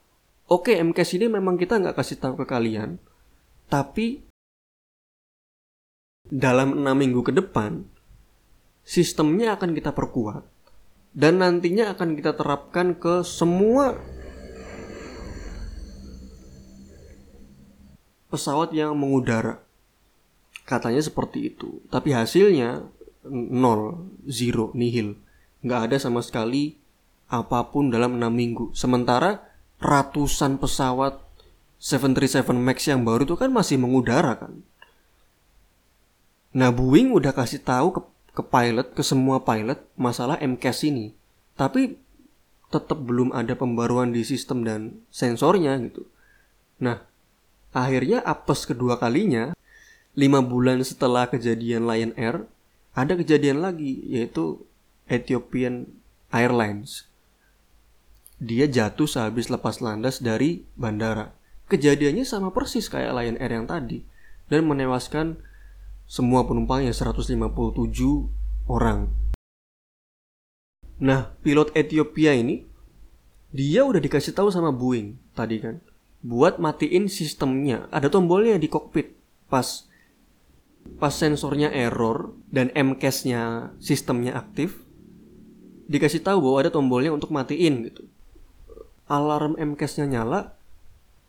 oke 0.48 0.72
okay, 0.72 0.80
MCAS 0.80 1.20
ini 1.20 1.28
memang 1.28 1.60
kita 1.60 1.76
nggak 1.76 1.96
kasih 2.00 2.16
tahu 2.16 2.40
ke 2.40 2.46
kalian, 2.48 2.96
tapi 3.68 4.24
dalam 6.28 6.76
enam 6.76 6.96
minggu 6.96 7.24
ke 7.24 7.32
depan 7.32 7.88
sistemnya 8.84 9.56
akan 9.56 9.72
kita 9.72 9.96
perkuat 9.96 10.44
dan 11.16 11.40
nantinya 11.40 11.96
akan 11.96 12.16
kita 12.20 12.36
terapkan 12.36 12.92
ke 12.92 13.24
semua 13.24 13.96
pesawat 18.28 18.72
yang 18.76 18.96
mengudara. 18.96 19.60
Katanya 20.68 21.00
seperti 21.00 21.52
itu. 21.52 21.80
Tapi 21.88 22.12
hasilnya 22.12 22.84
nol, 23.32 24.08
zero, 24.28 24.72
nihil. 24.76 25.16
Nggak 25.64 25.80
ada 25.90 25.96
sama 25.96 26.20
sekali 26.20 26.76
apa 27.28 27.68
pun 27.68 27.92
dalam 27.92 28.20
enam 28.20 28.32
minggu. 28.32 28.72
Sementara 28.72 29.44
ratusan 29.80 30.60
pesawat 30.60 31.20
737 31.78 32.58
MAX 32.58 32.90
yang 32.90 33.06
baru 33.06 33.22
itu 33.22 33.36
kan 33.38 33.52
masih 33.52 33.78
mengudara 33.78 34.34
kan. 34.34 34.60
Nah 36.56 36.74
Boeing 36.74 37.14
udah 37.14 37.30
kasih 37.30 37.62
tahu 37.62 37.94
ke, 37.94 38.00
ke 38.34 38.42
pilot, 38.42 38.86
ke 38.96 39.02
semua 39.04 39.44
pilot 39.44 39.78
masalah 39.94 40.40
MCAS 40.42 40.88
ini. 40.88 41.14
Tapi 41.54 41.96
tetap 42.68 43.00
belum 43.00 43.32
ada 43.32 43.56
pembaruan 43.56 44.12
di 44.12 44.20
sistem 44.24 44.64
dan 44.64 44.80
sensornya 45.08 45.76
gitu. 45.80 46.04
Nah, 46.84 47.07
Akhirnya 47.78 48.18
apes 48.26 48.66
kedua 48.66 48.98
kalinya, 48.98 49.54
lima 50.18 50.42
bulan 50.42 50.82
setelah 50.82 51.30
kejadian 51.30 51.86
Lion 51.86 52.10
Air, 52.18 52.50
ada 52.90 53.14
kejadian 53.14 53.62
lagi 53.62 54.02
yaitu 54.02 54.66
Ethiopian 55.06 55.86
Airlines. 56.34 57.06
Dia 58.42 58.66
jatuh 58.66 59.06
sehabis 59.06 59.46
lepas 59.46 59.78
landas 59.78 60.18
dari 60.18 60.66
bandara. 60.74 61.30
Kejadiannya 61.70 62.26
sama 62.26 62.50
persis 62.50 62.90
kayak 62.90 63.14
Lion 63.14 63.38
Air 63.38 63.62
yang 63.62 63.70
tadi 63.70 64.02
dan 64.50 64.66
menewaskan 64.66 65.38
semua 66.10 66.42
penumpangnya 66.50 66.90
157 66.90 67.38
orang. 68.66 69.06
Nah, 70.98 71.30
pilot 71.46 71.70
Ethiopia 71.78 72.34
ini 72.34 72.66
dia 73.54 73.86
udah 73.86 74.02
dikasih 74.02 74.34
tahu 74.34 74.50
sama 74.50 74.74
Boeing 74.74 75.14
tadi 75.38 75.62
kan 75.62 75.78
buat 76.22 76.58
matiin 76.58 77.06
sistemnya. 77.06 77.86
Ada 77.94 78.10
tombolnya 78.10 78.58
di 78.58 78.66
kokpit. 78.66 79.14
Pas 79.48 79.88
pas 80.96 81.12
sensornya 81.12 81.68
error 81.68 82.32
dan 82.48 82.72
MCAS-nya 82.72 83.74
sistemnya 83.76 84.40
aktif, 84.40 84.80
dikasih 85.84 86.24
tahu 86.24 86.40
bahwa 86.40 86.58
ada 86.64 86.70
tombolnya 86.72 87.12
untuk 87.12 87.28
matiin 87.28 87.84
gitu. 87.92 88.08
Alarm 89.04 89.56
MCAS-nya 89.60 90.08
nyala, 90.08 90.56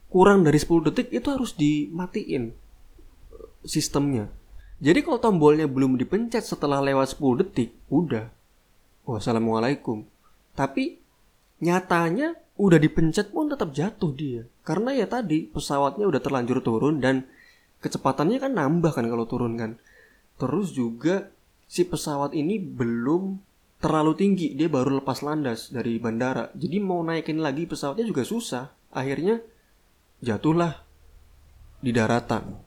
kurang 0.07 0.47
dari 0.47 0.59
10 0.59 0.87
detik 0.91 1.11
itu 1.11 1.27
harus 1.27 1.55
dimatiin 1.59 2.55
sistemnya. 3.67 4.31
Jadi 4.79 5.03
kalau 5.03 5.19
tombolnya 5.19 5.67
belum 5.67 5.99
dipencet 5.99 6.47
setelah 6.47 6.79
lewat 6.79 7.19
10 7.19 7.43
detik, 7.43 7.75
udah. 7.91 8.31
Wassalamualaikum. 9.03 10.07
Tapi 10.55 11.03
nyatanya 11.59 12.39
udah 12.59 12.75
dipencet 12.75 13.31
pun 13.31 13.47
tetap 13.47 13.71
jatuh 13.71 14.11
dia. 14.11 14.43
Karena 14.67 14.91
ya 14.91 15.07
tadi 15.07 15.47
pesawatnya 15.47 16.03
udah 16.03 16.19
terlanjur 16.19 16.59
turun 16.59 16.99
dan 16.99 17.23
kecepatannya 17.79 18.37
kan 18.43 18.51
nambah 18.51 18.91
kan 18.91 19.07
kalau 19.07 19.23
turun 19.23 19.55
kan. 19.55 19.79
Terus 20.35 20.75
juga 20.75 21.31
si 21.71 21.87
pesawat 21.87 22.35
ini 22.35 22.59
belum 22.59 23.39
terlalu 23.79 24.11
tinggi 24.19 24.59
dia 24.59 24.67
baru 24.67 24.99
lepas 24.99 25.23
landas 25.23 25.71
dari 25.71 25.95
bandara. 26.03 26.51
Jadi 26.51 26.77
mau 26.83 26.99
naikin 26.99 27.39
lagi 27.39 27.63
pesawatnya 27.63 28.03
juga 28.03 28.27
susah. 28.27 28.67
Akhirnya 28.91 29.39
jatuhlah 30.19 30.83
di 31.79 31.95
daratan. 31.95 32.59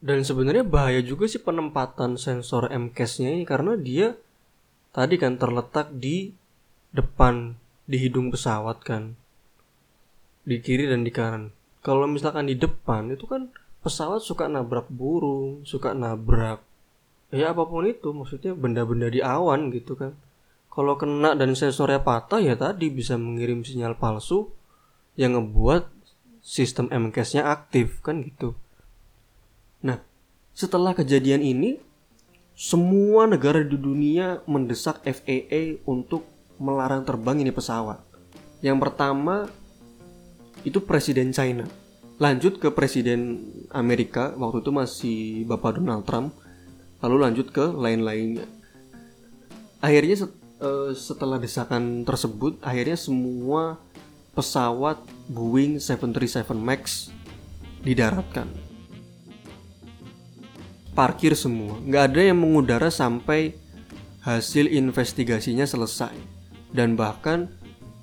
Dan 0.00 0.24
sebenarnya 0.24 0.64
bahaya 0.64 1.00
juga 1.00 1.28
sih 1.28 1.40
penempatan 1.40 2.16
sensor 2.20 2.68
MCAS-nya 2.72 3.36
ini 3.36 3.44
karena 3.44 3.76
dia 3.76 4.16
tadi 4.96 5.20
kan 5.20 5.36
terletak 5.36 5.92
di 5.92 6.32
depan 6.92 7.59
di 7.90 7.98
hidung 7.98 8.30
pesawat 8.30 8.86
kan 8.86 9.18
di 10.46 10.62
kiri 10.62 10.86
dan 10.86 11.02
di 11.02 11.10
kanan. 11.10 11.50
Kalau 11.82 12.06
misalkan 12.06 12.46
di 12.46 12.54
depan 12.54 13.10
itu 13.10 13.26
kan 13.26 13.50
pesawat 13.82 14.22
suka 14.22 14.46
nabrak 14.46 14.86
burung 14.92 15.64
suka 15.64 15.96
nabrak 15.96 16.60
ya 17.32 17.56
apa 17.56 17.64
pun 17.64 17.88
itu 17.88 18.12
maksudnya 18.12 18.54
benda-benda 18.54 19.10
di 19.10 19.18
awan 19.18 19.74
gitu 19.74 19.98
kan. 19.98 20.14
Kalau 20.70 20.94
kena 20.94 21.34
dan 21.34 21.58
sensornya 21.58 21.98
patah 21.98 22.38
ya 22.38 22.54
tadi 22.54 22.94
bisa 22.94 23.18
mengirim 23.18 23.66
sinyal 23.66 23.98
palsu 23.98 24.46
yang 25.18 25.34
ngebuat 25.34 25.90
sistem 26.40 26.86
MCAS-nya 26.88 27.42
aktif 27.50 27.98
kan 28.06 28.22
gitu. 28.22 28.54
Nah 29.82 29.98
setelah 30.54 30.94
kejadian 30.94 31.42
ini 31.42 31.82
semua 32.54 33.24
negara 33.26 33.64
di 33.64 33.74
dunia 33.74 34.44
mendesak 34.46 35.02
FAA 35.02 35.80
untuk 35.88 36.28
melarang 36.60 37.02
terbang 37.08 37.40
ini 37.40 37.50
pesawat. 37.50 38.04
Yang 38.60 38.78
pertama 38.84 39.48
itu 40.62 40.84
presiden 40.84 41.32
China. 41.32 41.64
Lanjut 42.20 42.60
ke 42.60 42.68
presiden 42.68 43.48
Amerika 43.72 44.36
waktu 44.36 44.60
itu 44.60 44.70
masih 44.70 45.18
Bapak 45.48 45.80
Donald 45.80 46.04
Trump. 46.04 46.36
Lalu 47.00 47.16
lanjut 47.24 47.48
ke 47.48 47.64
lain-lainnya. 47.64 48.44
Akhirnya 49.80 50.28
uh, 50.60 50.92
setelah 50.92 51.40
desakan 51.40 52.04
tersebut, 52.04 52.60
akhirnya 52.60 53.00
semua 53.00 53.80
pesawat 54.36 55.00
Boeing 55.32 55.80
737 55.80 56.52
Max 56.52 57.08
didaratkan. 57.80 58.52
Parkir 60.92 61.32
semua, 61.32 61.80
nggak 61.80 62.04
ada 62.12 62.20
yang 62.20 62.36
mengudara 62.36 62.92
sampai 62.92 63.56
hasil 64.20 64.68
investigasinya 64.68 65.64
selesai 65.64 66.29
dan 66.70 66.94
bahkan 66.94 67.50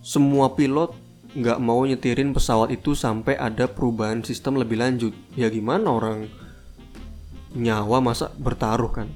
semua 0.04 0.56
pilot 0.56 0.96
nggak 1.38 1.60
mau 1.62 1.84
nyetirin 1.84 2.32
pesawat 2.32 2.74
itu 2.74 2.96
sampai 2.98 3.38
ada 3.38 3.68
perubahan 3.68 4.24
sistem 4.24 4.58
lebih 4.58 4.80
lanjut. 4.80 5.14
Ya 5.36 5.52
gimana 5.52 5.92
orang 5.92 6.32
nyawa 7.54 8.00
masa 8.00 8.32
bertaruh 8.40 8.92
kan? 8.92 9.10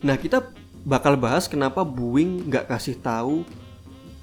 Nah 0.00 0.14
kita 0.16 0.54
bakal 0.86 1.18
bahas 1.18 1.50
kenapa 1.50 1.82
Boeing 1.82 2.48
nggak 2.48 2.70
kasih 2.70 2.96
tahu 3.02 3.42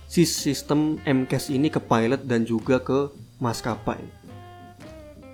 si 0.08 0.24
sistem 0.24 0.98
MCAS 1.04 1.51
ini 1.51 1.68
ke 1.68 1.77
pilot 1.77 2.24
dan 2.24 2.48
juga 2.48 2.80
ke 2.80 3.12
maskapai. 3.44 4.01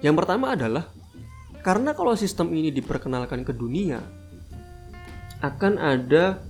Yang 0.02 0.16
pertama 0.26 0.58
adalah 0.58 0.90
karena 1.62 1.94
kalau 1.94 2.18
sistem 2.18 2.50
ini 2.58 2.74
diperkenalkan 2.74 3.46
ke 3.46 3.54
dunia 3.54 4.02
akan 5.46 5.78
ada 5.78 6.42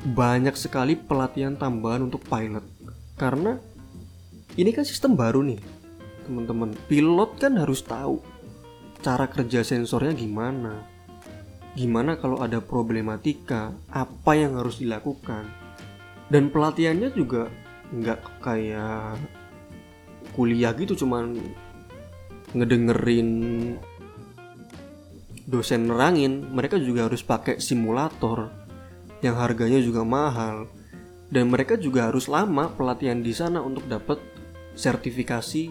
banyak 0.00 0.56
sekali 0.56 0.96
pelatihan 0.96 1.56
tambahan 1.60 2.08
untuk 2.08 2.24
pilot. 2.24 2.64
Karena 3.20 3.60
ini 4.56 4.72
kan 4.72 4.84
sistem 4.88 5.12
baru 5.12 5.44
nih 5.44 5.60
teman-teman. 6.24 6.72
Pilot 6.88 7.36
kan 7.36 7.60
harus 7.60 7.84
tahu 7.84 8.24
cara 9.04 9.28
kerja 9.28 9.60
sensornya 9.60 10.16
gimana. 10.16 10.88
Gimana 11.76 12.16
kalau 12.16 12.40
ada 12.40 12.58
problematika 12.64 13.76
apa 13.92 14.32
yang 14.36 14.56
harus 14.56 14.80
dilakukan. 14.80 15.46
Dan 16.30 16.48
pelatihannya 16.48 17.12
juga 17.12 17.50
nggak 17.90 18.40
kayak 18.40 19.18
kuliah 20.32 20.70
gitu 20.78 20.94
cuman 20.94 21.36
ngedengerin 22.56 23.30
dosen 25.44 25.92
nerangin. 25.92 26.48
Mereka 26.48 26.80
juga 26.80 27.10
harus 27.10 27.20
pakai 27.20 27.60
simulator 27.60 28.59
yang 29.20 29.36
harganya 29.36 29.80
juga 29.80 30.04
mahal. 30.04 30.68
Dan 31.30 31.46
mereka 31.52 31.78
juga 31.78 32.10
harus 32.10 32.26
lama 32.26 32.74
pelatihan 32.74 33.22
di 33.22 33.30
sana 33.30 33.62
untuk 33.62 33.86
dapat 33.86 34.18
sertifikasi 34.74 35.70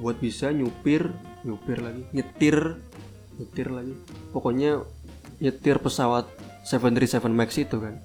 buat 0.00 0.16
bisa 0.22 0.54
nyupir 0.54 1.10
nyupir 1.42 1.82
lagi 1.82 2.02
nyetir 2.14 2.80
nyetir 3.36 3.68
lagi. 3.72 3.94
Pokoknya 4.32 4.84
nyetir 5.40 5.80
pesawat 5.80 6.28
737 6.68 7.32
Max 7.32 7.56
itu 7.56 7.76
kan. 7.80 8.00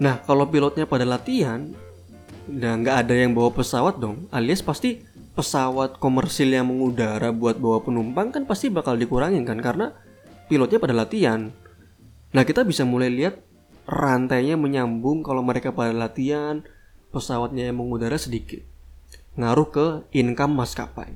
Nah 0.00 0.20
kalau 0.24 0.44
pilotnya 0.48 0.84
pada 0.84 1.08
latihan 1.08 1.72
dan 2.46 2.84
nggak 2.84 2.96
ada 3.06 3.14
yang 3.16 3.32
bawa 3.32 3.52
pesawat 3.52 3.96
dong. 3.96 4.28
Alias 4.28 4.60
pasti 4.60 5.00
pesawat 5.36 6.00
komersil 6.00 6.48
yang 6.52 6.68
mengudara 6.68 7.32
buat 7.32 7.60
bawa 7.60 7.84
penumpang 7.84 8.32
kan 8.32 8.48
pasti 8.48 8.72
bakal 8.72 8.96
dikurangin 8.96 9.44
kan 9.44 9.60
karena 9.60 9.92
pilotnya 10.48 10.80
pada 10.80 10.92
latihan. 10.96 11.52
Nah 12.32 12.42
kita 12.44 12.64
bisa 12.64 12.84
mulai 12.84 13.08
lihat 13.08 13.40
rantainya 13.86 14.58
menyambung 14.58 15.22
kalau 15.22 15.40
mereka 15.40 15.70
pada 15.70 15.94
latihan, 15.94 16.66
pesawatnya 17.14 17.70
yang 17.70 17.78
mengudara 17.78 18.18
sedikit. 18.18 18.60
Ngaruh 19.38 19.68
ke 19.70 19.86
income 20.12 20.58
maskapai. 20.58 21.14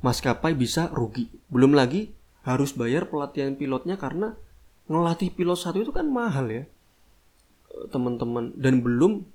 Maskapai 0.00 0.54
bisa 0.54 0.88
rugi. 0.94 1.28
Belum 1.50 1.74
lagi 1.74 2.14
harus 2.46 2.70
bayar 2.78 3.10
pelatihan 3.10 3.58
pilotnya 3.58 3.98
karena 3.98 4.38
ngelatih 4.86 5.34
pilot 5.34 5.58
satu 5.58 5.82
itu 5.82 5.90
kan 5.90 6.06
mahal 6.06 6.46
ya 6.46 6.64
teman-teman 7.90 8.54
dan 8.54 8.80
belum 8.80 9.26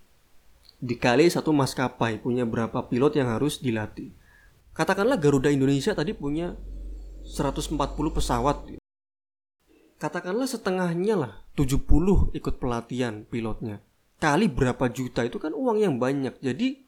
dikali 0.80 1.28
satu 1.28 1.52
maskapai 1.52 2.24
punya 2.24 2.48
berapa 2.48 2.88
pilot 2.88 3.20
yang 3.20 3.30
harus 3.30 3.60
dilatih 3.60 4.10
katakanlah 4.72 5.20
Garuda 5.20 5.52
Indonesia 5.52 5.92
tadi 5.92 6.16
punya 6.16 6.56
140 7.28 7.76
pesawat 8.16 8.81
katakanlah 10.02 10.50
setengahnya 10.50 11.14
lah 11.14 11.34
70 11.54 12.34
ikut 12.34 12.56
pelatihan 12.58 13.22
pilotnya. 13.30 13.86
Kali 14.18 14.50
berapa 14.50 14.90
juta 14.90 15.22
itu 15.22 15.38
kan 15.38 15.54
uang 15.54 15.78
yang 15.78 16.02
banyak. 16.02 16.42
Jadi 16.42 16.82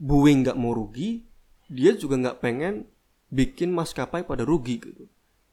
Boeing 0.00 0.40
nggak 0.42 0.56
mau 0.56 0.72
rugi 0.72 1.28
dia 1.68 1.92
juga 1.92 2.16
nggak 2.16 2.40
pengen 2.40 2.88
bikin 3.28 3.72
maskapai 3.72 4.24
pada 4.24 4.44
rugi 4.44 4.80
gitu. 4.80 5.04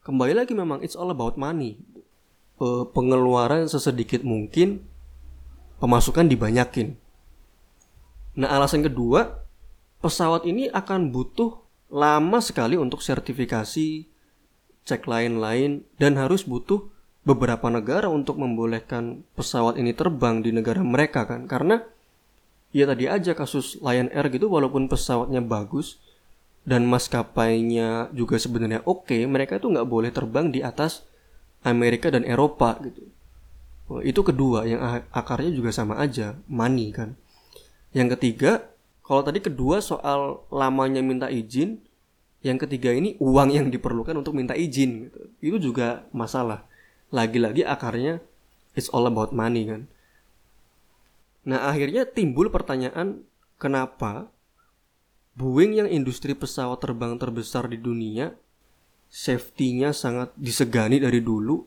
Kembali 0.03 0.31
lagi 0.36 0.55
memang 0.55 0.79
it's 0.79 0.96
all 0.96 1.12
about 1.12 1.36
money. 1.36 1.79
Pengeluaran 2.96 3.67
sesedikit 3.72 4.24
mungkin 4.24 4.84
pemasukan 5.79 6.27
dibanyakin. 6.27 6.96
Nah 8.39 8.51
alasan 8.51 8.84
kedua 8.84 9.43
pesawat 10.00 10.43
ini 10.43 10.67
akan 10.72 11.12
butuh 11.12 11.63
lama 11.88 12.39
sekali 12.43 12.75
untuk 12.75 13.00
sertifikasi 13.00 14.08
cek 14.89 15.05
lain-lain 15.05 15.86
dan 16.01 16.17
harus 16.17 16.41
butuh 16.41 16.89
beberapa 17.22 17.69
negara 17.69 18.10
untuk 18.10 18.41
membolehkan 18.41 19.22
pesawat 19.38 19.77
ini 19.77 19.93
terbang 19.93 20.41
di 20.41 20.50
negara 20.50 20.81
mereka 20.81 21.30
kan? 21.30 21.45
Karena 21.45 21.78
ya 22.73 22.89
tadi 22.89 23.06
aja 23.06 23.38
kasus 23.38 23.78
Lion 23.86 24.10
Air 24.10 24.34
gitu 24.34 24.49
walaupun 24.49 24.89
pesawatnya 24.89 25.45
bagus 25.45 26.02
dan 26.65 26.89
maskapainya 26.89 28.10
juga 28.17 28.41
sebenarnya 28.41 28.82
oke 28.86 29.10
okay, 29.10 29.30
mereka 29.30 29.62
itu 29.62 29.69
nggak 29.69 29.89
boleh 29.89 30.10
terbang 30.10 30.49
di 30.49 30.65
atas 30.65 31.06
Amerika 31.62 32.10
dan 32.10 32.25
Eropa 32.25 32.82
gitu. 32.82 33.06
Itu 34.06 34.21
kedua 34.21 34.69
yang 34.69 34.82
akarnya 35.10 35.49
juga 35.49 35.73
sama 35.73 35.97
aja 35.97 36.38
money 36.45 36.93
kan? 36.93 37.17
Yang 37.93 38.17
ketiga 38.17 38.69
kalau 39.02 39.25
tadi 39.25 39.41
kedua 39.41 39.82
soal 39.82 40.45
lamanya 40.54 41.02
minta 41.02 41.25
izin 41.34 41.82
yang 42.39 42.56
ketiga 42.56 42.95
ini 42.95 43.19
uang 43.19 43.52
yang 43.52 43.67
diperlukan 43.67 44.15
untuk 44.15 44.36
minta 44.36 44.56
izin 44.56 45.10
gitu. 45.12 45.19
Itu 45.43 45.58
juga 45.71 46.08
masalah. 46.15 46.63
Lagi-lagi 47.12 47.67
akarnya 47.67 48.23
it's 48.78 48.88
all 48.95 49.10
about 49.10 49.36
money 49.36 49.67
kan. 49.67 49.91
Nah, 51.43 51.67
akhirnya 51.67 52.06
timbul 52.08 52.52
pertanyaan 52.54 53.25
kenapa 53.60 54.32
Boeing 55.39 55.80
yang 55.80 55.88
industri 55.88 56.36
pesawat 56.36 56.84
terbang 56.84 57.15
terbesar 57.15 57.71
di 57.71 57.80
dunia 57.80 58.36
safety-nya 59.10 59.95
sangat 59.95 60.36
disegani 60.38 61.02
dari 61.02 61.23
dulu, 61.23 61.63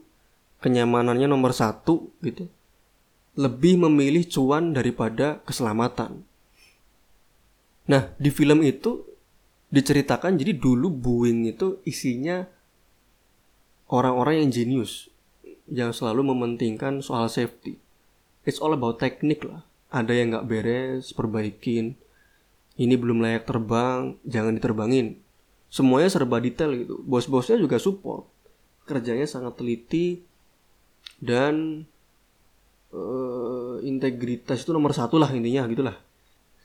kenyamanannya 0.63 1.27
nomor 1.27 1.51
satu 1.51 2.15
gitu, 2.23 2.47
lebih 3.35 3.83
memilih 3.83 4.29
cuan 4.31 4.71
daripada 4.77 5.43
keselamatan. 5.43 6.23
Nah, 7.91 8.15
di 8.15 8.31
film 8.31 8.63
itu 8.63 9.03
diceritakan 9.73 10.37
jadi 10.37 10.53
dulu 10.53 10.93
Boeing 10.93 11.49
itu 11.49 11.81
isinya 11.89 12.45
orang-orang 13.89 14.45
yang 14.45 14.51
jenius 14.53 15.09
yang 15.73 15.97
selalu 15.97 16.37
mementingkan 16.37 17.01
soal 17.01 17.33
safety. 17.33 17.81
It's 18.45 18.61
all 18.61 18.77
about 18.77 19.01
teknik 19.01 19.41
lah. 19.49 19.65
Ada 19.89 20.13
yang 20.13 20.37
nggak 20.37 20.49
beres, 20.49 21.17
perbaikin. 21.17 21.97
Ini 22.77 22.97
belum 22.97 23.25
layak 23.25 23.49
terbang, 23.49 24.17
jangan 24.29 24.57
diterbangin. 24.57 25.21
Semuanya 25.73 26.13
serba 26.13 26.37
detail 26.41 26.77
gitu. 26.77 27.01
Bos-bosnya 27.05 27.57
juga 27.57 27.81
support. 27.81 28.29
Kerjanya 28.85 29.25
sangat 29.25 29.57
teliti 29.57 30.21
dan 31.17 31.87
uh, 32.93 33.81
integritas 33.81 34.65
itu 34.65 34.73
nomor 34.77 34.93
satu 34.93 35.17
lah 35.17 35.33
intinya 35.33 35.65
gitulah. 35.71 35.97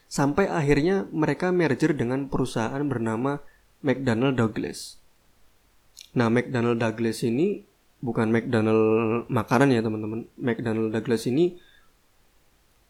Sampai 0.07 0.47
akhirnya 0.47 1.03
mereka 1.11 1.51
merger 1.51 1.91
dengan 1.91 2.31
perusahaan 2.31 2.79
bernama 2.87 3.43
McDonnell 3.83 4.33
Douglas. 4.33 4.97
Nah, 6.15 6.31
McDonnell 6.31 6.79
Douglas 6.79 7.27
ini 7.27 7.61
bukan 7.99 8.31
McDonnell 8.31 8.83
makanan 9.27 9.75
ya 9.75 9.83
teman-teman. 9.83 10.25
McDonnell 10.39 10.89
Douglas 10.89 11.27
ini 11.27 11.59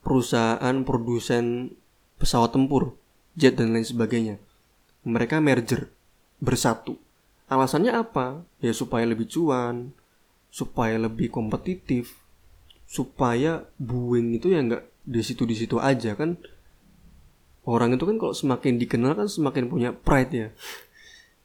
perusahaan 0.05 0.75
produsen 0.85 1.73
pesawat 2.21 2.53
tempur, 2.53 2.95
jet 3.33 3.57
dan 3.57 3.73
lain 3.73 3.83
sebagainya. 3.83 4.37
Mereka 5.03 5.41
merger, 5.41 5.89
bersatu. 6.37 6.95
Alasannya 7.49 7.97
apa? 7.97 8.45
Ya 8.61 8.71
supaya 8.71 9.07
lebih 9.07 9.25
cuan, 9.27 9.95
supaya 10.53 10.99
lebih 11.01 11.31
kompetitif, 11.33 12.19
supaya 12.87 13.67
Boeing 13.75 14.35
itu 14.39 14.51
ya 14.51 14.63
nggak 14.63 14.83
di 15.07 15.21
situ 15.23 15.43
di 15.47 15.55
situ 15.55 15.79
aja 15.79 16.15
kan 16.15 16.35
orang 17.67 17.99
itu 17.99 18.07
kan 18.07 18.15
kalau 18.15 18.33
semakin 18.33 18.79
dikenal 18.79 19.13
kan 19.19 19.27
semakin 19.27 19.67
punya 19.67 19.91
pride 19.91 20.31
ya. 20.31 20.49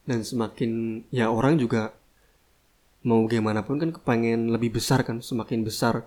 Dan 0.07 0.23
semakin 0.23 1.03
ya 1.11 1.29
orang 1.29 1.59
juga 1.59 1.93
mau 3.03 3.27
gimana 3.27 3.67
pun 3.67 3.83
kan 3.83 3.91
kepengen 3.91 4.55
lebih 4.55 4.79
besar 4.79 5.03
kan 5.03 5.19
semakin 5.19 5.67
besar. 5.67 6.07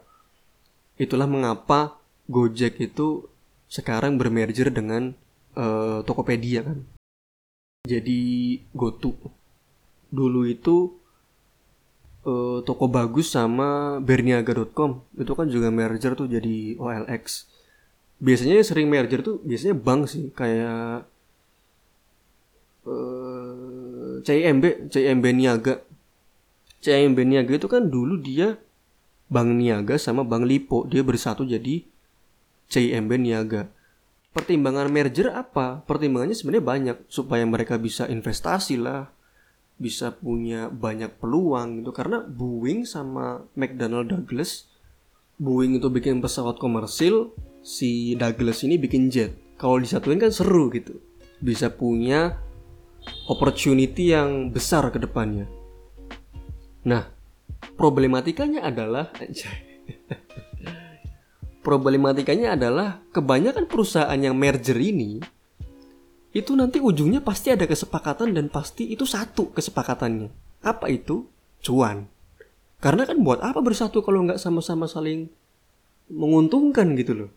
Itulah 0.96 1.28
mengapa 1.28 2.00
Gojek 2.26 2.80
itu 2.82 3.28
sekarang 3.70 4.16
bermerger 4.18 4.72
dengan 4.72 5.14
uh, 5.60 6.02
Tokopedia 6.02 6.64
kan. 6.64 6.80
Jadi 7.86 8.58
GoTo. 8.74 9.14
Dulu 10.10 10.42
itu 10.50 11.06
uh, 12.26 12.60
toko 12.66 12.90
bagus 12.90 13.32
sama 13.32 14.02
berniaga.com 14.02 15.06
itu 15.16 15.32
kan 15.38 15.48
juga 15.48 15.70
merger 15.70 16.18
tuh 16.18 16.26
jadi 16.26 16.76
OLX 16.82 17.46
biasanya 18.20 18.64
sering 18.64 18.88
merger 18.88 19.20
tuh 19.20 19.44
biasanya 19.44 19.76
bank 19.76 20.08
sih 20.08 20.32
kayak 20.32 21.04
uh, 22.88 24.22
CIMB 24.24 24.90
CIMB 24.90 25.26
Niaga. 25.36 25.84
CIMB 26.80 27.18
Niaga 27.26 27.54
itu 27.58 27.68
kan 27.68 27.90
dulu 27.90 28.22
dia 28.22 28.56
Bank 29.26 29.58
Niaga 29.58 29.98
sama 29.98 30.22
Bank 30.22 30.46
Lipo 30.46 30.86
dia 30.86 31.02
bersatu 31.02 31.44
jadi 31.44 31.84
CIMB 32.70 33.12
Niaga. 33.20 33.68
Pertimbangan 34.36 34.92
merger 34.92 35.32
apa? 35.32 35.80
Pertimbangannya 35.88 36.36
sebenarnya 36.36 36.66
banyak 36.66 36.98
supaya 37.08 37.48
mereka 37.48 37.80
bisa 37.80 38.04
investasi 38.06 38.76
lah 38.76 39.08
bisa 39.76 40.12
punya 40.16 40.72
banyak 40.72 41.20
peluang 41.20 41.84
gitu. 41.84 41.92
Karena 41.92 42.24
Boeing 42.24 42.88
sama 42.88 43.44
McDonnell 43.56 44.08
Douglas 44.08 44.68
Boeing 45.36 45.76
itu 45.76 45.92
bikin 45.92 46.24
pesawat 46.24 46.56
komersil 46.60 47.36
si 47.66 48.14
Douglas 48.14 48.62
ini 48.62 48.78
bikin 48.78 49.10
jet. 49.10 49.34
Kalau 49.58 49.82
disatuin 49.82 50.22
kan 50.22 50.30
seru 50.30 50.70
gitu. 50.70 51.02
Bisa 51.42 51.74
punya 51.74 52.38
opportunity 53.26 54.14
yang 54.14 54.54
besar 54.54 54.86
ke 54.94 55.02
depannya. 55.02 55.50
Nah, 56.86 57.10
problematikanya 57.74 58.62
adalah 58.70 59.10
problematikanya 61.66 62.54
adalah 62.54 63.02
kebanyakan 63.10 63.66
perusahaan 63.66 64.22
yang 64.22 64.38
merger 64.38 64.78
ini 64.78 65.18
itu 66.36 66.52
nanti 66.52 66.84
ujungnya 66.84 67.24
pasti 67.24 67.56
ada 67.56 67.64
kesepakatan 67.64 68.36
dan 68.36 68.52
pasti 68.52 68.92
itu 68.92 69.08
satu 69.08 69.56
kesepakatannya. 69.56 70.30
Apa 70.62 70.92
itu? 70.92 71.26
Cuan. 71.64 72.12
Karena 72.84 73.08
kan 73.08 73.18
buat 73.24 73.40
apa 73.40 73.64
bersatu 73.64 74.04
kalau 74.04 74.28
nggak 74.28 74.38
sama-sama 74.38 74.86
saling 74.86 75.32
menguntungkan 76.12 76.94
gitu 77.00 77.16
loh. 77.16 77.32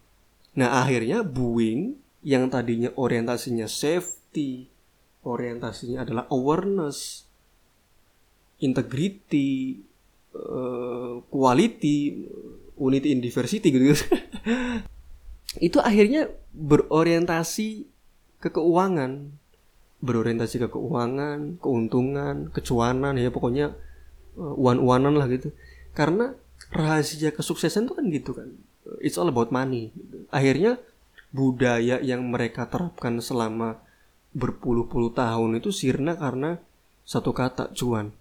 Nah 0.59 0.83
akhirnya 0.83 1.23
Boeing 1.23 1.95
yang 2.27 2.51
tadinya 2.51 2.91
orientasinya 2.99 3.71
safety, 3.71 4.67
orientasinya 5.23 6.03
adalah 6.03 6.27
awareness, 6.35 7.31
integrity, 8.59 9.79
uh, 10.35 11.23
quality, 11.31 12.27
unity 12.75 13.09
in 13.15 13.23
diversity 13.23 13.71
gitu. 13.71 13.87
itu 15.71 15.79
akhirnya 15.79 16.27
berorientasi 16.51 17.87
ke 18.43 18.51
keuangan. 18.51 19.31
Berorientasi 20.03 20.67
ke 20.67 20.69
keuangan 20.75 21.63
keuntungan 21.63 22.51
kecuanan 22.51 23.15
ya 23.15 23.31
pokoknya 23.31 23.79
uan-uanan 24.35 25.15
lah 25.15 25.31
gitu. 25.31 25.55
Karena 25.95 26.35
rahasia 26.75 27.31
kesuksesan 27.31 27.87
itu 27.87 27.95
kan 27.95 28.07
gitu 28.11 28.31
kan 28.35 28.51
it's 29.05 29.21
all 29.21 29.29
about 29.29 29.53
money. 29.53 29.93
Akhirnya 30.33 30.81
budaya 31.35 32.01
yang 32.01 32.25
mereka 32.29 32.65
terapkan 32.67 33.21
selama 33.21 33.81
berpuluh-puluh 34.33 35.13
tahun 35.13 35.61
itu 35.61 35.73
sirna 35.73 36.17
karena 36.17 36.61
satu 37.05 37.33
kata 37.33 37.73
cuan. 37.77 38.13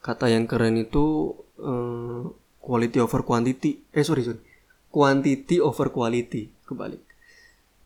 Kata 0.00 0.30
yang 0.30 0.48
keren 0.48 0.80
itu 0.80 1.34
uh, 1.60 2.30
quality 2.62 3.02
over 3.02 3.26
quantity. 3.26 3.84
Eh 3.92 4.04
sorry 4.06 4.22
sorry. 4.24 4.40
Quantity 4.88 5.60
over 5.60 5.92
quality. 5.92 6.52
Kebalik. 6.64 7.02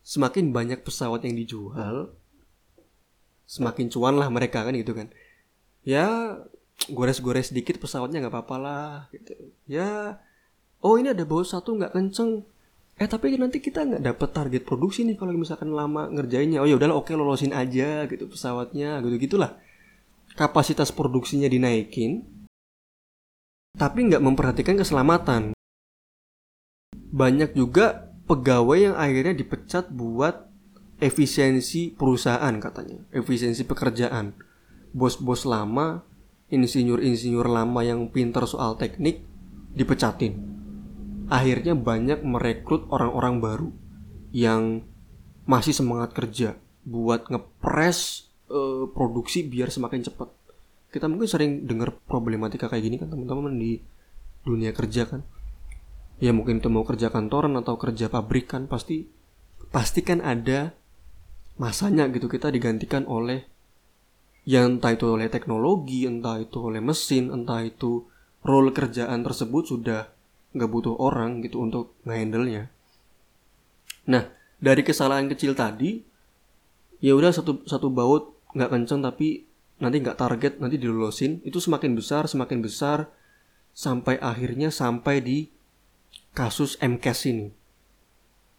Semakin 0.01 0.49
banyak 0.55 0.81
pesawat 0.81 1.27
yang 1.27 1.35
dijual 1.37 2.11
semakin 3.51 3.91
cuan 3.91 4.15
lah 4.15 4.31
mereka 4.31 4.63
kan 4.63 4.71
gitu 4.71 4.95
kan. 4.95 5.11
Ya 5.83 6.39
gores-gores 6.87 7.51
sedikit 7.51 7.83
pesawatnya 7.83 8.23
nggak 8.23 8.31
apa-apa 8.31 8.55
lah 8.55 8.91
gitu. 9.11 9.35
Ya 9.67 10.23
oh 10.81 10.95
ini 10.97 11.13
ada 11.13 11.23
bau 11.25 11.41
satu 11.45 11.77
nggak 11.77 11.93
kenceng. 11.93 12.45
Eh 13.01 13.09
tapi 13.09 13.33
nanti 13.37 13.57
kita 13.57 13.81
nggak 13.81 14.03
dapet 14.05 14.29
target 14.29 14.61
produksi 14.61 15.01
nih 15.07 15.17
kalau 15.17 15.33
misalkan 15.33 15.73
lama 15.73 16.09
ngerjainnya. 16.09 16.61
Oh 16.61 16.67
ya 16.69 16.77
udahlah 16.77 16.97
oke 17.01 17.09
lolosin 17.13 17.53
aja 17.55 18.05
gitu 18.05 18.29
pesawatnya 18.29 19.01
gitu 19.01 19.17
gitulah. 19.17 19.57
Kapasitas 20.37 20.93
produksinya 20.93 21.49
dinaikin 21.49 22.41
tapi 23.75 24.07
nggak 24.07 24.23
memperhatikan 24.23 24.75
keselamatan. 24.75 25.55
Banyak 27.11 27.55
juga 27.55 28.11
pegawai 28.27 28.91
yang 28.91 28.95
akhirnya 28.95 29.35
dipecat 29.35 29.91
buat 29.91 30.47
efisiensi 31.01 31.91
perusahaan 31.95 32.53
katanya, 32.61 33.03
efisiensi 33.11 33.65
pekerjaan. 33.67 34.37
Bos-bos 34.91 35.47
lama, 35.47 36.03
insinyur-insinyur 36.51 37.47
lama 37.47 37.81
yang 37.83 38.11
pintar 38.11 38.43
soal 38.47 38.75
teknik 38.75 39.23
dipecatin. 39.75 40.60
Akhirnya 41.31 41.79
banyak 41.79 42.27
merekrut 42.27 42.91
orang-orang 42.91 43.39
baru 43.39 43.69
yang 44.35 44.83
masih 45.47 45.71
semangat 45.71 46.11
kerja 46.11 46.59
buat 46.83 47.31
ngepres 47.31 48.27
uh, 48.51 48.91
produksi 48.91 49.47
biar 49.47 49.71
semakin 49.71 50.03
cepat. 50.03 50.27
Kita 50.91 51.07
mungkin 51.07 51.31
sering 51.31 51.63
dengar 51.63 51.95
problematika 52.03 52.67
kayak 52.67 52.83
gini 52.83 52.95
kan 52.99 53.07
teman-teman 53.07 53.55
di 53.55 53.79
dunia 54.43 54.73
kerja 54.73 55.07
kan 55.07 55.21
ya 56.21 56.29
mungkin 56.33 56.61
itu 56.61 56.69
mau 56.69 56.85
kerja 56.85 57.09
kantoran 57.09 57.57
atau 57.57 57.81
kerja 57.81 58.09
pabrik 58.09 58.53
kan 58.53 58.69
pasti 58.69 59.09
pasti 59.73 60.05
kan 60.05 60.21
ada 60.21 60.73
masanya 61.57 62.05
gitu 62.13 62.29
kita 62.29 62.53
digantikan 62.53 63.09
oleh 63.09 63.45
yang 64.45 64.77
entah 64.77 64.93
itu 64.93 65.05
oleh 65.09 65.29
teknologi 65.33 66.05
entah 66.05 66.37
itu 66.37 66.57
oleh 66.61 66.81
mesin 66.81 67.33
entah 67.33 67.65
itu 67.65 68.05
role 68.45 68.73
kerjaan 68.73 69.25
tersebut 69.25 69.63
sudah 69.65 70.01
nggak 70.51 70.69
butuh 70.69 70.95
orang 70.99 71.43
gitu 71.43 71.63
untuk 71.63 71.95
ngehandle 72.03 72.45
nya 72.47 72.63
nah 74.07 74.27
dari 74.59 74.81
kesalahan 74.81 75.31
kecil 75.31 75.55
tadi 75.55 76.01
ya 76.99 77.15
udah 77.15 77.31
satu 77.33 77.65
satu 77.65 77.89
baut 77.89 78.35
nggak 78.53 78.69
kenceng 78.69 79.01
tapi 79.01 79.47
nanti 79.81 79.97
nggak 80.03 80.19
target 80.19 80.53
nanti 80.61 80.77
dilolosin 80.77 81.41
itu 81.41 81.57
semakin 81.57 81.97
besar 81.97 82.29
semakin 82.29 82.59
besar 82.61 83.09
sampai 83.71 84.19
akhirnya 84.19 84.69
sampai 84.69 85.23
di 85.23 85.37
kasus 86.31 86.79
MCAS 86.79 87.27
ini. 87.27 87.47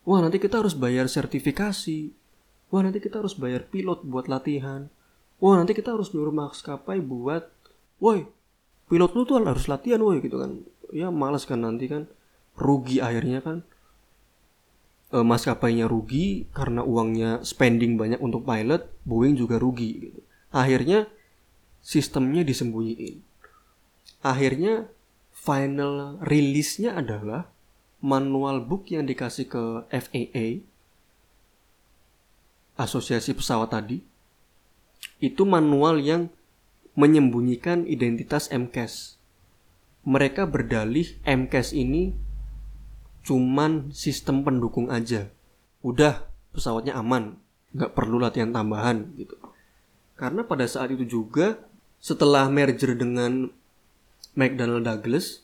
Wah 0.03 0.19
nanti 0.19 0.43
kita 0.43 0.61
harus 0.61 0.75
bayar 0.75 1.07
sertifikasi. 1.07 2.11
Wah 2.73 2.83
nanti 2.83 2.99
kita 2.99 3.21
harus 3.23 3.37
bayar 3.37 3.69
pilot 3.69 4.03
buat 4.03 4.27
latihan. 4.27 4.89
Wah 5.39 5.55
nanti 5.61 5.77
kita 5.77 5.95
harus 5.95 6.11
nyuruh 6.15 6.33
maskapai 6.33 7.03
buat, 7.03 7.51
woi 7.99 8.27
pilot 8.87 9.11
lu 9.17 9.23
tuh 9.25 9.41
harus 9.41 9.67
latihan 9.71 10.03
woi 10.03 10.21
gitu 10.21 10.41
kan. 10.41 10.63
Ya 10.93 11.09
males 11.09 11.49
kan 11.49 11.65
nanti 11.65 11.89
kan 11.89 12.07
rugi 12.55 13.01
akhirnya 13.01 13.41
kan. 13.41 13.59
E, 15.13 15.19
maskapainya 15.25 15.89
rugi 15.89 16.47
karena 16.53 16.85
uangnya 16.85 17.41
spending 17.43 17.97
banyak 17.97 18.21
untuk 18.21 18.45
pilot, 18.45 18.87
Boeing 19.09 19.35
juga 19.35 19.57
rugi 19.57 19.91
gitu. 20.09 20.21
Akhirnya 20.53 21.09
sistemnya 21.81 22.45
disembunyiin. 22.45 23.25
Akhirnya 24.23 24.87
final 25.33 26.21
rilisnya 26.23 26.95
adalah 26.95 27.51
manual 28.05 28.63
book 28.63 28.93
yang 28.93 29.09
dikasih 29.09 29.49
ke 29.49 29.65
FAA 29.91 30.63
asosiasi 32.77 33.37
pesawat 33.37 33.71
tadi 33.73 34.03
itu 35.23 35.43
manual 35.47 36.03
yang 36.03 36.31
menyembunyikan 36.99 37.87
identitas 37.87 38.51
MCAS. 38.51 39.22
Mereka 40.03 40.51
berdalih 40.51 41.07
MCAS 41.23 41.73
ini 41.73 42.15
cuman 43.23 43.95
sistem 43.95 44.43
pendukung 44.43 44.91
aja. 44.91 45.31
Udah 45.83 46.27
pesawatnya 46.51 46.99
aman, 46.99 47.39
nggak 47.75 47.95
perlu 47.95 48.19
latihan 48.19 48.51
tambahan 48.51 49.15
gitu. 49.15 49.39
Karena 50.19 50.43
pada 50.43 50.67
saat 50.67 50.91
itu 50.91 51.07
juga 51.07 51.63
setelah 52.03 52.51
merger 52.51 52.99
dengan 52.99 53.47
McDonnell 54.35 54.83
Douglas, 54.83 55.43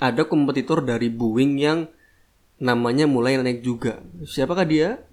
ada 0.00 0.24
kompetitor 0.24 0.80
dari 0.80 1.12
Boeing 1.12 1.60
yang 1.60 1.84
namanya 2.60 3.04
mulai 3.04 3.36
naik 3.40 3.60
juga. 3.60 4.00
Siapakah 4.24 4.64
dia? 4.64 5.04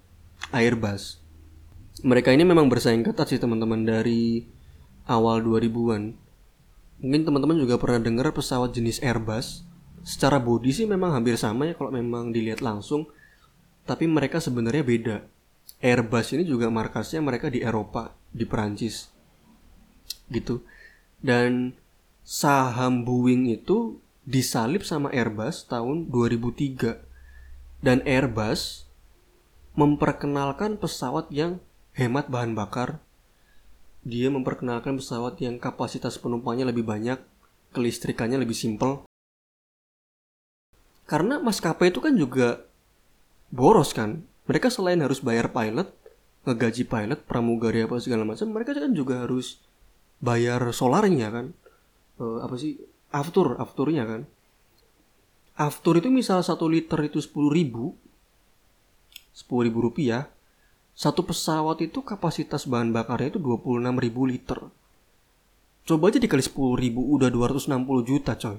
Airbus. 0.52 1.20
Mereka 2.00 2.30
ini 2.30 2.46
memang 2.46 2.70
bersaing 2.70 3.02
ketat 3.02 3.28
sih 3.28 3.40
teman-teman 3.42 3.82
dari 3.82 4.46
awal 5.10 5.42
2000-an. 5.42 6.14
Mungkin 6.98 7.22
teman-teman 7.22 7.58
juga 7.58 7.78
pernah 7.78 8.02
dengar 8.02 8.30
pesawat 8.34 8.74
jenis 8.74 8.98
Airbus. 8.98 9.62
Secara 10.02 10.42
body 10.42 10.70
sih 10.74 10.86
memang 10.86 11.14
hampir 11.14 11.38
sama 11.38 11.70
ya 11.70 11.74
kalau 11.78 11.94
memang 11.94 12.34
dilihat 12.34 12.58
langsung. 12.58 13.06
Tapi 13.86 14.10
mereka 14.10 14.42
sebenarnya 14.42 14.82
beda. 14.82 15.16
Airbus 15.78 16.34
ini 16.34 16.42
juga 16.42 16.66
markasnya 16.68 17.22
mereka 17.22 17.46
di 17.48 17.62
Eropa, 17.62 18.18
di 18.34 18.42
Perancis. 18.42 19.14
Gitu. 20.26 20.66
Dan 21.22 21.78
saham 22.26 23.06
Boeing 23.06 23.48
itu 23.48 24.02
disalip 24.28 24.84
sama 24.84 25.08
Airbus 25.14 25.64
tahun 25.64 26.12
2003 26.12 27.00
dan 27.80 28.04
Airbus 28.04 28.84
memperkenalkan 29.78 30.76
pesawat 30.76 31.30
yang 31.30 31.62
hemat 31.96 32.28
bahan 32.28 32.52
bakar 32.52 33.00
dia 34.06 34.28
memperkenalkan 34.30 34.98
pesawat 34.98 35.40
yang 35.42 35.58
kapasitas 35.58 36.16
penumpangnya 36.18 36.68
lebih 36.70 36.86
banyak 36.86 37.18
kelistrikannya 37.72 38.40
lebih 38.40 38.56
simpel. 38.56 39.04
Karena 41.08 41.40
maskapai 41.40 41.88
itu 41.88 42.04
kan 42.04 42.14
juga 42.14 42.62
boros 43.48 43.96
kan. 43.96 44.24
Mereka 44.48 44.68
selain 44.68 45.00
harus 45.00 45.20
bayar 45.20 45.52
pilot 45.52 45.88
ngegaji 46.48 46.84
pilot 46.88 47.20
pramugari 47.28 47.84
apa 47.84 48.00
segala 48.00 48.24
macam 48.24 48.48
mereka 48.48 48.72
kan 48.72 48.92
juga 48.96 49.24
harus 49.24 49.60
bayar 50.20 50.64
solarnya 50.72 51.28
kan. 51.32 51.46
E, 52.20 52.24
apa 52.44 52.54
sih? 52.56 52.80
Aftur 53.08 53.56
afturnya 53.56 54.04
kan. 54.04 54.20
Aftur 55.56 55.98
itu 55.98 56.12
misal 56.12 56.44
satu 56.44 56.68
liter 56.68 57.00
itu 57.08 57.18
sepuluh 57.24 57.50
ribu 57.52 57.96
sepuluh 59.32 59.70
ribu 59.70 59.78
rupiah 59.86 60.26
satu 60.98 61.22
pesawat 61.22 61.78
itu 61.78 62.02
kapasitas 62.02 62.66
bahan 62.66 62.90
bakarnya 62.90 63.30
itu 63.30 63.38
26 63.38 64.02
ribu 64.02 64.26
liter. 64.26 64.58
Coba 65.86 66.10
aja 66.10 66.18
dikali 66.18 66.42
10 66.42 66.74
ribu 66.74 67.06
udah 67.14 67.30
260 67.30 67.70
juta 68.02 68.34
coy. 68.34 68.58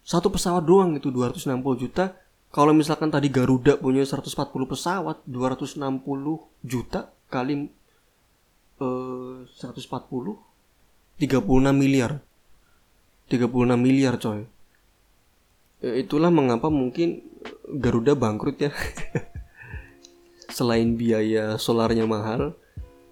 Satu 0.00 0.32
pesawat 0.32 0.64
doang 0.64 0.96
itu 0.96 1.12
260 1.12 1.60
juta. 1.76 2.16
Kalau 2.48 2.72
misalkan 2.72 3.12
tadi 3.12 3.28
Garuda 3.28 3.76
punya 3.76 4.00
140 4.00 4.32
pesawat 4.64 5.20
260 5.28 5.84
juta 6.64 7.12
kali 7.28 7.68
eh, 8.80 9.36
140 9.44 9.84
36 9.84 11.44
miliar. 11.76 12.24
36 13.28 13.52
miliar 13.76 14.16
coy. 14.16 14.48
Ya, 15.84 15.92
itulah 16.00 16.32
mengapa 16.32 16.72
mungkin 16.72 17.20
Garuda 17.68 18.16
bangkrut 18.16 18.56
ya 18.56 18.72
selain 20.54 20.94
biaya 20.94 21.58
solarnya 21.58 22.06
mahal 22.06 22.54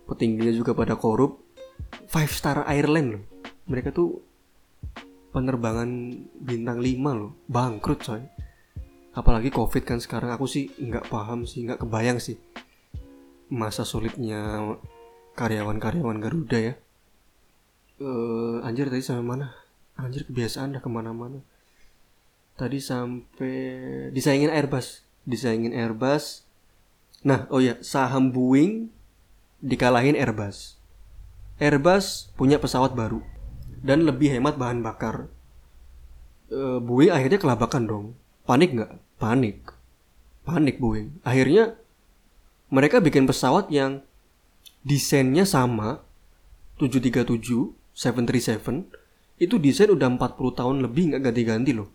petingginya 0.06 0.54
juga 0.54 0.78
pada 0.78 0.94
korup 0.94 1.42
five 2.06 2.30
star 2.30 2.62
loh. 2.62 3.26
Mereka 3.66 3.90
tuh 3.90 4.22
penerbangan 5.34 5.88
bintang 6.38 6.78
5 6.78 7.18
loh. 7.18 7.34
Bangkrut 7.50 8.00
coy. 8.04 8.22
Apalagi 9.12 9.50
covid 9.50 9.82
kan 9.82 9.98
sekarang 9.98 10.30
aku 10.32 10.46
sih 10.48 10.70
nggak 10.72 11.10
paham 11.10 11.44
sih 11.44 11.68
nggak 11.68 11.84
kebayang 11.84 12.16
sih 12.16 12.40
masa 13.52 13.84
sulitnya 13.84 14.72
karyawan-karyawan 15.36 16.18
Garuda 16.22 16.58
ya. 16.72 16.74
Uh, 18.00 18.64
anjir 18.64 18.88
tadi 18.88 19.04
sampai 19.04 19.26
mana? 19.26 19.46
Anjir 20.00 20.24
kebiasaan 20.24 20.72
dah 20.78 20.80
ke 20.80 20.88
mana-mana. 20.88 21.44
Tadi 22.56 22.80
sampai 22.80 23.56
disaingin 24.16 24.48
Airbus. 24.48 25.04
Disaingin 25.28 25.76
Airbus 25.76 26.48
nah 27.22 27.46
oh 27.48 27.62
ya 27.62 27.78
saham 27.82 28.34
Boeing 28.34 28.90
dikalahin 29.62 30.18
Airbus 30.18 30.82
Airbus 31.62 32.34
punya 32.34 32.58
pesawat 32.58 32.98
baru 32.98 33.22
dan 33.82 34.06
lebih 34.06 34.34
hemat 34.34 34.58
bahan 34.58 34.80
bakar. 34.80 35.30
E, 36.50 36.78
Boeing 36.82 37.14
akhirnya 37.14 37.38
kelabakan 37.42 37.82
dong. 37.86 38.06
Panik 38.42 38.74
nggak? 38.74 38.92
Panik. 39.18 39.70
Panik 40.46 40.78
Boeing. 40.78 41.22
Akhirnya 41.26 41.78
mereka 42.66 43.02
bikin 43.02 43.30
pesawat 43.30 43.68
yang 43.68 44.02
desainnya 44.82 45.46
sama 45.46 46.02
737, 46.82 47.38
737 47.94 49.42
itu 49.42 49.54
desain 49.58 49.90
udah 49.90 50.08
40 50.18 50.58
tahun 50.58 50.76
lebih 50.86 51.14
nggak 51.14 51.22
ganti-ganti 51.30 51.74
loh. 51.74 51.90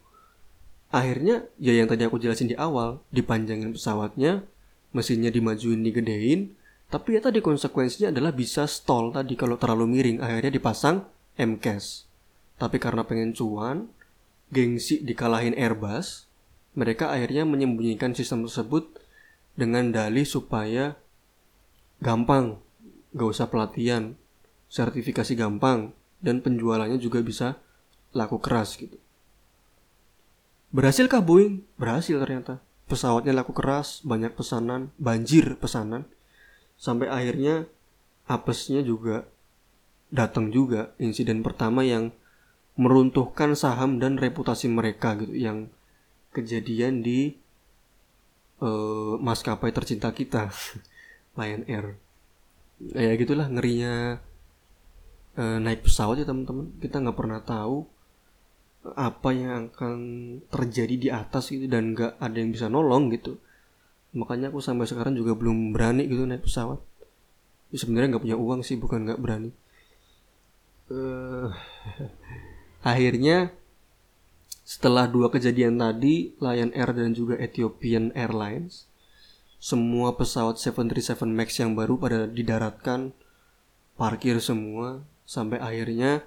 Akhirnya 0.91 1.43
ya 1.59 1.75
yang 1.75 1.91
tadi 1.91 2.07
aku 2.07 2.19
jelasin 2.19 2.47
di 2.51 2.55
awal, 2.55 3.03
dipanjangin 3.11 3.75
pesawatnya, 3.75 4.47
mesinnya 4.95 5.33
dimajuin, 5.33 5.83
digedein, 5.83 6.55
tapi 6.87 7.19
ya 7.19 7.21
tadi 7.23 7.43
konsekuensinya 7.43 8.15
adalah 8.15 8.31
bisa 8.31 8.63
stall 8.63 9.11
tadi 9.11 9.35
kalau 9.35 9.59
terlalu 9.59 9.99
miring, 9.99 10.17
akhirnya 10.23 10.55
dipasang 10.55 11.03
MCAS. 11.35 12.07
Tapi 12.55 12.79
karena 12.79 13.03
pengen 13.03 13.35
cuan, 13.35 13.91
gengsi 14.49 15.03
dikalahin 15.03 15.53
Airbus, 15.53 16.25
mereka 16.79 17.11
akhirnya 17.11 17.43
menyembunyikan 17.43 18.15
sistem 18.15 18.47
tersebut 18.47 18.87
dengan 19.59 19.91
dalih 19.91 20.23
supaya 20.23 20.95
gampang, 21.99 22.61
gak 23.11 23.29
usah 23.33 23.49
pelatihan, 23.51 24.15
sertifikasi 24.71 25.33
gampang, 25.35 25.91
dan 26.23 26.39
penjualannya 26.39 26.97
juga 27.01 27.19
bisa 27.19 27.59
laku 28.15 28.39
keras 28.39 28.77
gitu. 28.79 28.97
Berhasilkah 30.71 31.23
Boeing? 31.23 31.63
Berhasil 31.79 32.15
ternyata. 32.19 32.59
Pesawatnya 32.87 33.35
laku 33.35 33.51
keras, 33.51 33.99
banyak 34.07 34.31
pesanan, 34.31 34.95
banjir 34.95 35.59
pesanan. 35.59 36.07
Sampai 36.79 37.11
akhirnya 37.11 37.67
apesnya 38.27 38.83
juga 38.83 39.27
datang 40.07 40.51
juga 40.51 40.95
insiden 40.99 41.43
pertama 41.43 41.83
yang 41.83 42.15
meruntuhkan 42.79 43.57
saham 43.57 43.97
dan 43.99 44.15
reputasi 44.15 44.71
mereka 44.71 45.17
gitu 45.19 45.33
yang 45.35 45.67
kejadian 46.31 47.01
di 47.01 47.35
uh, 48.61 49.17
maskapai 49.17 49.73
tercinta 49.73 50.13
kita 50.13 50.53
Lion 51.37 51.65
Air 51.65 51.97
ya 52.93 53.17
gitulah 53.17 53.49
ngerinya 53.49 54.21
uh, 55.41 55.57
naik 55.57 55.81
pesawat 55.89 56.21
ya 56.21 56.25
teman-teman 56.29 56.69
kita 56.77 57.01
nggak 57.01 57.17
pernah 57.17 57.41
tahu 57.41 57.89
apa 58.93 59.29
yang 59.33 59.73
akan 59.73 59.97
terjadi 60.47 60.95
di 60.95 61.09
atas 61.11 61.51
gitu 61.51 61.67
dan 61.67 61.97
nggak 61.97 62.21
ada 62.21 62.37
yang 62.37 62.53
bisa 62.53 62.71
nolong 62.71 63.11
gitu. 63.11 63.41
Makanya 64.15 64.53
aku 64.53 64.63
sampai 64.63 64.87
sekarang 64.87 65.17
juga 65.17 65.35
belum 65.35 65.75
berani 65.75 66.07
gitu 66.07 66.23
naik 66.23 66.47
pesawat. 66.47 66.79
Ya, 67.73 67.77
sebenarnya 67.81 68.15
nggak 68.15 68.23
punya 68.23 68.37
uang 68.39 68.61
sih 68.63 68.79
bukan 68.79 69.03
nggak 69.03 69.19
berani. 69.19 69.51
Uh, 70.87 71.51
akhirnya 72.91 73.51
setelah 74.67 75.07
dua 75.07 75.27
kejadian 75.31 75.79
tadi 75.79 76.35
Lion 76.39 76.71
Air 76.71 76.91
dan 76.95 77.11
juga 77.11 77.35
Ethiopian 77.39 78.11
Airlines 78.15 78.87
semua 79.57 80.13
pesawat 80.13 80.61
737 80.61 81.27
Max 81.27 81.57
yang 81.57 81.73
baru 81.73 81.97
pada 81.97 82.29
didaratkan 82.29 83.11
parkir 83.97 84.37
semua 84.37 85.01
sampai 85.25 85.57
akhirnya 85.57 86.23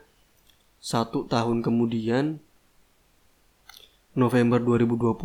satu 0.83 1.29
tahun 1.29 1.63
kemudian 1.63 2.43
November 4.15 4.59
2020 4.59 5.17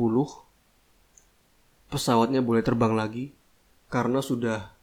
pesawatnya 1.90 2.42
boleh 2.42 2.64
terbang 2.66 2.94
lagi 2.98 3.32
karena 3.90 4.20
sudah 4.20 4.74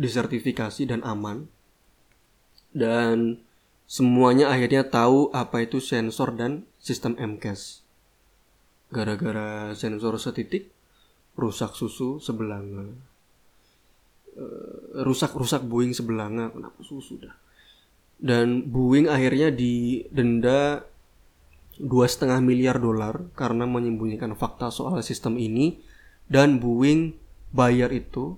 disertifikasi 0.00 0.88
dan 0.88 1.04
aman 1.04 1.46
dan 2.72 3.40
Semuanya 3.90 4.54
akhirnya 4.54 4.86
tahu 4.86 5.34
apa 5.34 5.66
itu 5.66 5.82
sensor 5.82 6.38
dan 6.38 6.62
sistem 6.78 7.18
MCAS. 7.18 7.82
Gara-gara 8.94 9.74
sensor 9.74 10.14
setitik, 10.14 10.70
rusak 11.34 11.74
susu 11.74 12.22
sebelanga. 12.22 12.86
Uh, 14.30 15.02
rusak-rusak 15.02 15.66
Boeing 15.66 15.90
sebelanga, 15.90 16.54
kenapa 16.54 16.78
susu 16.86 17.18
dah? 17.18 17.34
Dan 18.14 18.70
Boeing 18.70 19.10
akhirnya 19.10 19.50
didenda 19.50 20.86
dua 21.80 22.04
setengah 22.04 22.44
miliar 22.44 22.76
dolar 22.76 23.32
karena 23.32 23.64
menyembunyikan 23.64 24.36
fakta 24.36 24.68
soal 24.68 25.00
sistem 25.00 25.40
ini 25.40 25.80
dan 26.28 26.60
Boeing 26.60 27.16
bayar 27.50 27.90
itu 27.90 28.36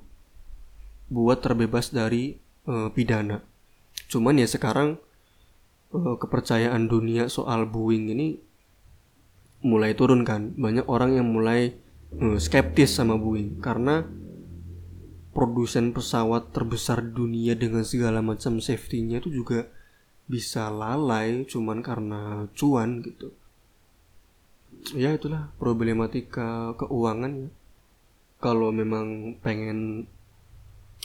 buat 1.13 1.45
terbebas 1.45 1.93
dari 1.93 2.39
uh, 2.65 2.89
pidana. 2.95 3.45
Cuman 4.09 4.41
ya 4.41 4.49
sekarang 4.49 4.97
uh, 5.93 6.17
kepercayaan 6.17 6.89
dunia 6.89 7.27
soal 7.29 7.69
Boeing 7.69 8.15
ini 8.15 8.41
mulai 9.63 9.95
turun 9.95 10.27
kan 10.27 10.55
banyak 10.59 10.87
orang 10.91 11.19
yang 11.19 11.29
mulai 11.29 11.77
uh, 12.19 12.39
skeptis 12.39 12.95
sama 12.97 13.19
Boeing 13.19 13.61
karena 13.61 14.07
produsen 15.33 15.97
pesawat 15.97 16.53
terbesar 16.53 17.01
dunia 17.01 17.57
dengan 17.57 17.83
segala 17.83 18.21
macam 18.21 18.61
safety-nya 18.61 19.25
itu 19.25 19.33
juga 19.33 19.69
bisa 20.27 20.71
lalai 20.73 21.45
cuman 21.47 21.79
karena 21.83 22.47
cuan 22.55 23.03
gitu. 23.03 23.31
Ya 24.99 25.15
itulah 25.15 25.53
problematika 25.61 26.75
keuangan 26.79 27.47
ya. 27.47 27.51
Kalau 28.43 28.75
memang 28.75 29.39
pengen 29.39 30.11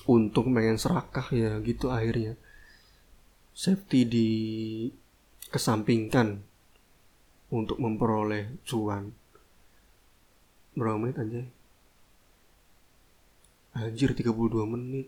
untung 0.09 0.57
pengen 0.57 0.81
serakah 0.81 1.27
ya 1.29 1.61
gitu 1.61 1.93
akhirnya. 1.93 2.33
Safety 3.53 4.01
di 4.05 4.29
kesampingkan 5.49 6.41
untuk 7.53 7.77
memperoleh 7.77 8.57
cuan. 8.65 9.13
Berapa 10.77 10.97
menit 10.97 11.17
aja 11.17 11.41
anjir 13.77 14.17
32 14.17 14.65
menit 14.65 15.07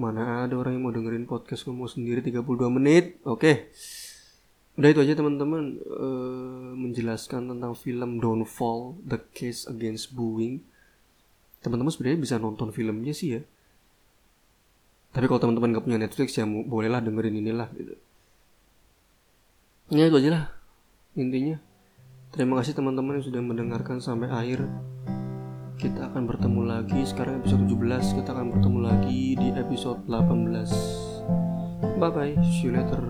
mana 0.00 0.48
ada 0.48 0.56
orang 0.56 0.80
yang 0.80 0.88
mau 0.88 0.94
dengerin 0.96 1.28
podcast 1.28 1.68
ngomong 1.68 1.92
sendiri 1.92 2.24
32 2.24 2.40
menit? 2.72 3.20
Oke. 3.28 3.68
Udah 4.80 4.88
itu 4.88 5.00
aja 5.04 5.12
teman-teman. 5.12 5.76
Uh, 5.84 6.72
menjelaskan 6.72 7.52
tentang 7.52 7.76
film 7.76 8.16
Downfall 8.16 8.96
The 9.04 9.20
Case 9.36 9.68
Against 9.68 10.16
Boeing. 10.16 10.64
Teman-teman 11.60 11.92
sebenarnya 11.92 12.16
bisa 12.16 12.40
nonton 12.40 12.72
filmnya 12.72 13.12
sih 13.12 13.36
ya. 13.36 13.44
Tapi 15.12 15.28
kalau 15.28 15.42
teman-teman 15.42 15.76
gak 15.76 15.84
punya 15.84 16.00
Netflix 16.00 16.38
ya 16.38 16.48
bolehlah 16.48 17.04
dengerin 17.04 17.36
inilah 17.36 17.68
gitu. 17.76 17.94
Ya 19.92 20.08
itu 20.08 20.16
aja 20.16 20.30
lah 20.32 20.44
intinya. 21.18 21.60
Terima 22.30 22.56
kasih 22.62 22.78
teman-teman 22.78 23.18
yang 23.18 23.26
sudah 23.26 23.42
mendengarkan 23.42 23.98
sampai 23.98 24.30
akhir 24.30 24.64
kita 25.80 26.12
akan 26.12 26.28
bertemu 26.28 26.60
lagi 26.68 27.00
sekarang 27.08 27.40
episode 27.40 27.64
17 27.64 28.20
kita 28.20 28.36
akan 28.36 28.52
bertemu 28.52 28.78
lagi 28.84 29.32
di 29.32 29.48
episode 29.56 30.04
18 30.04 31.96
bye 31.96 32.12
bye 32.12 32.36
see 32.44 32.68
you 32.68 32.76
later 32.76 33.00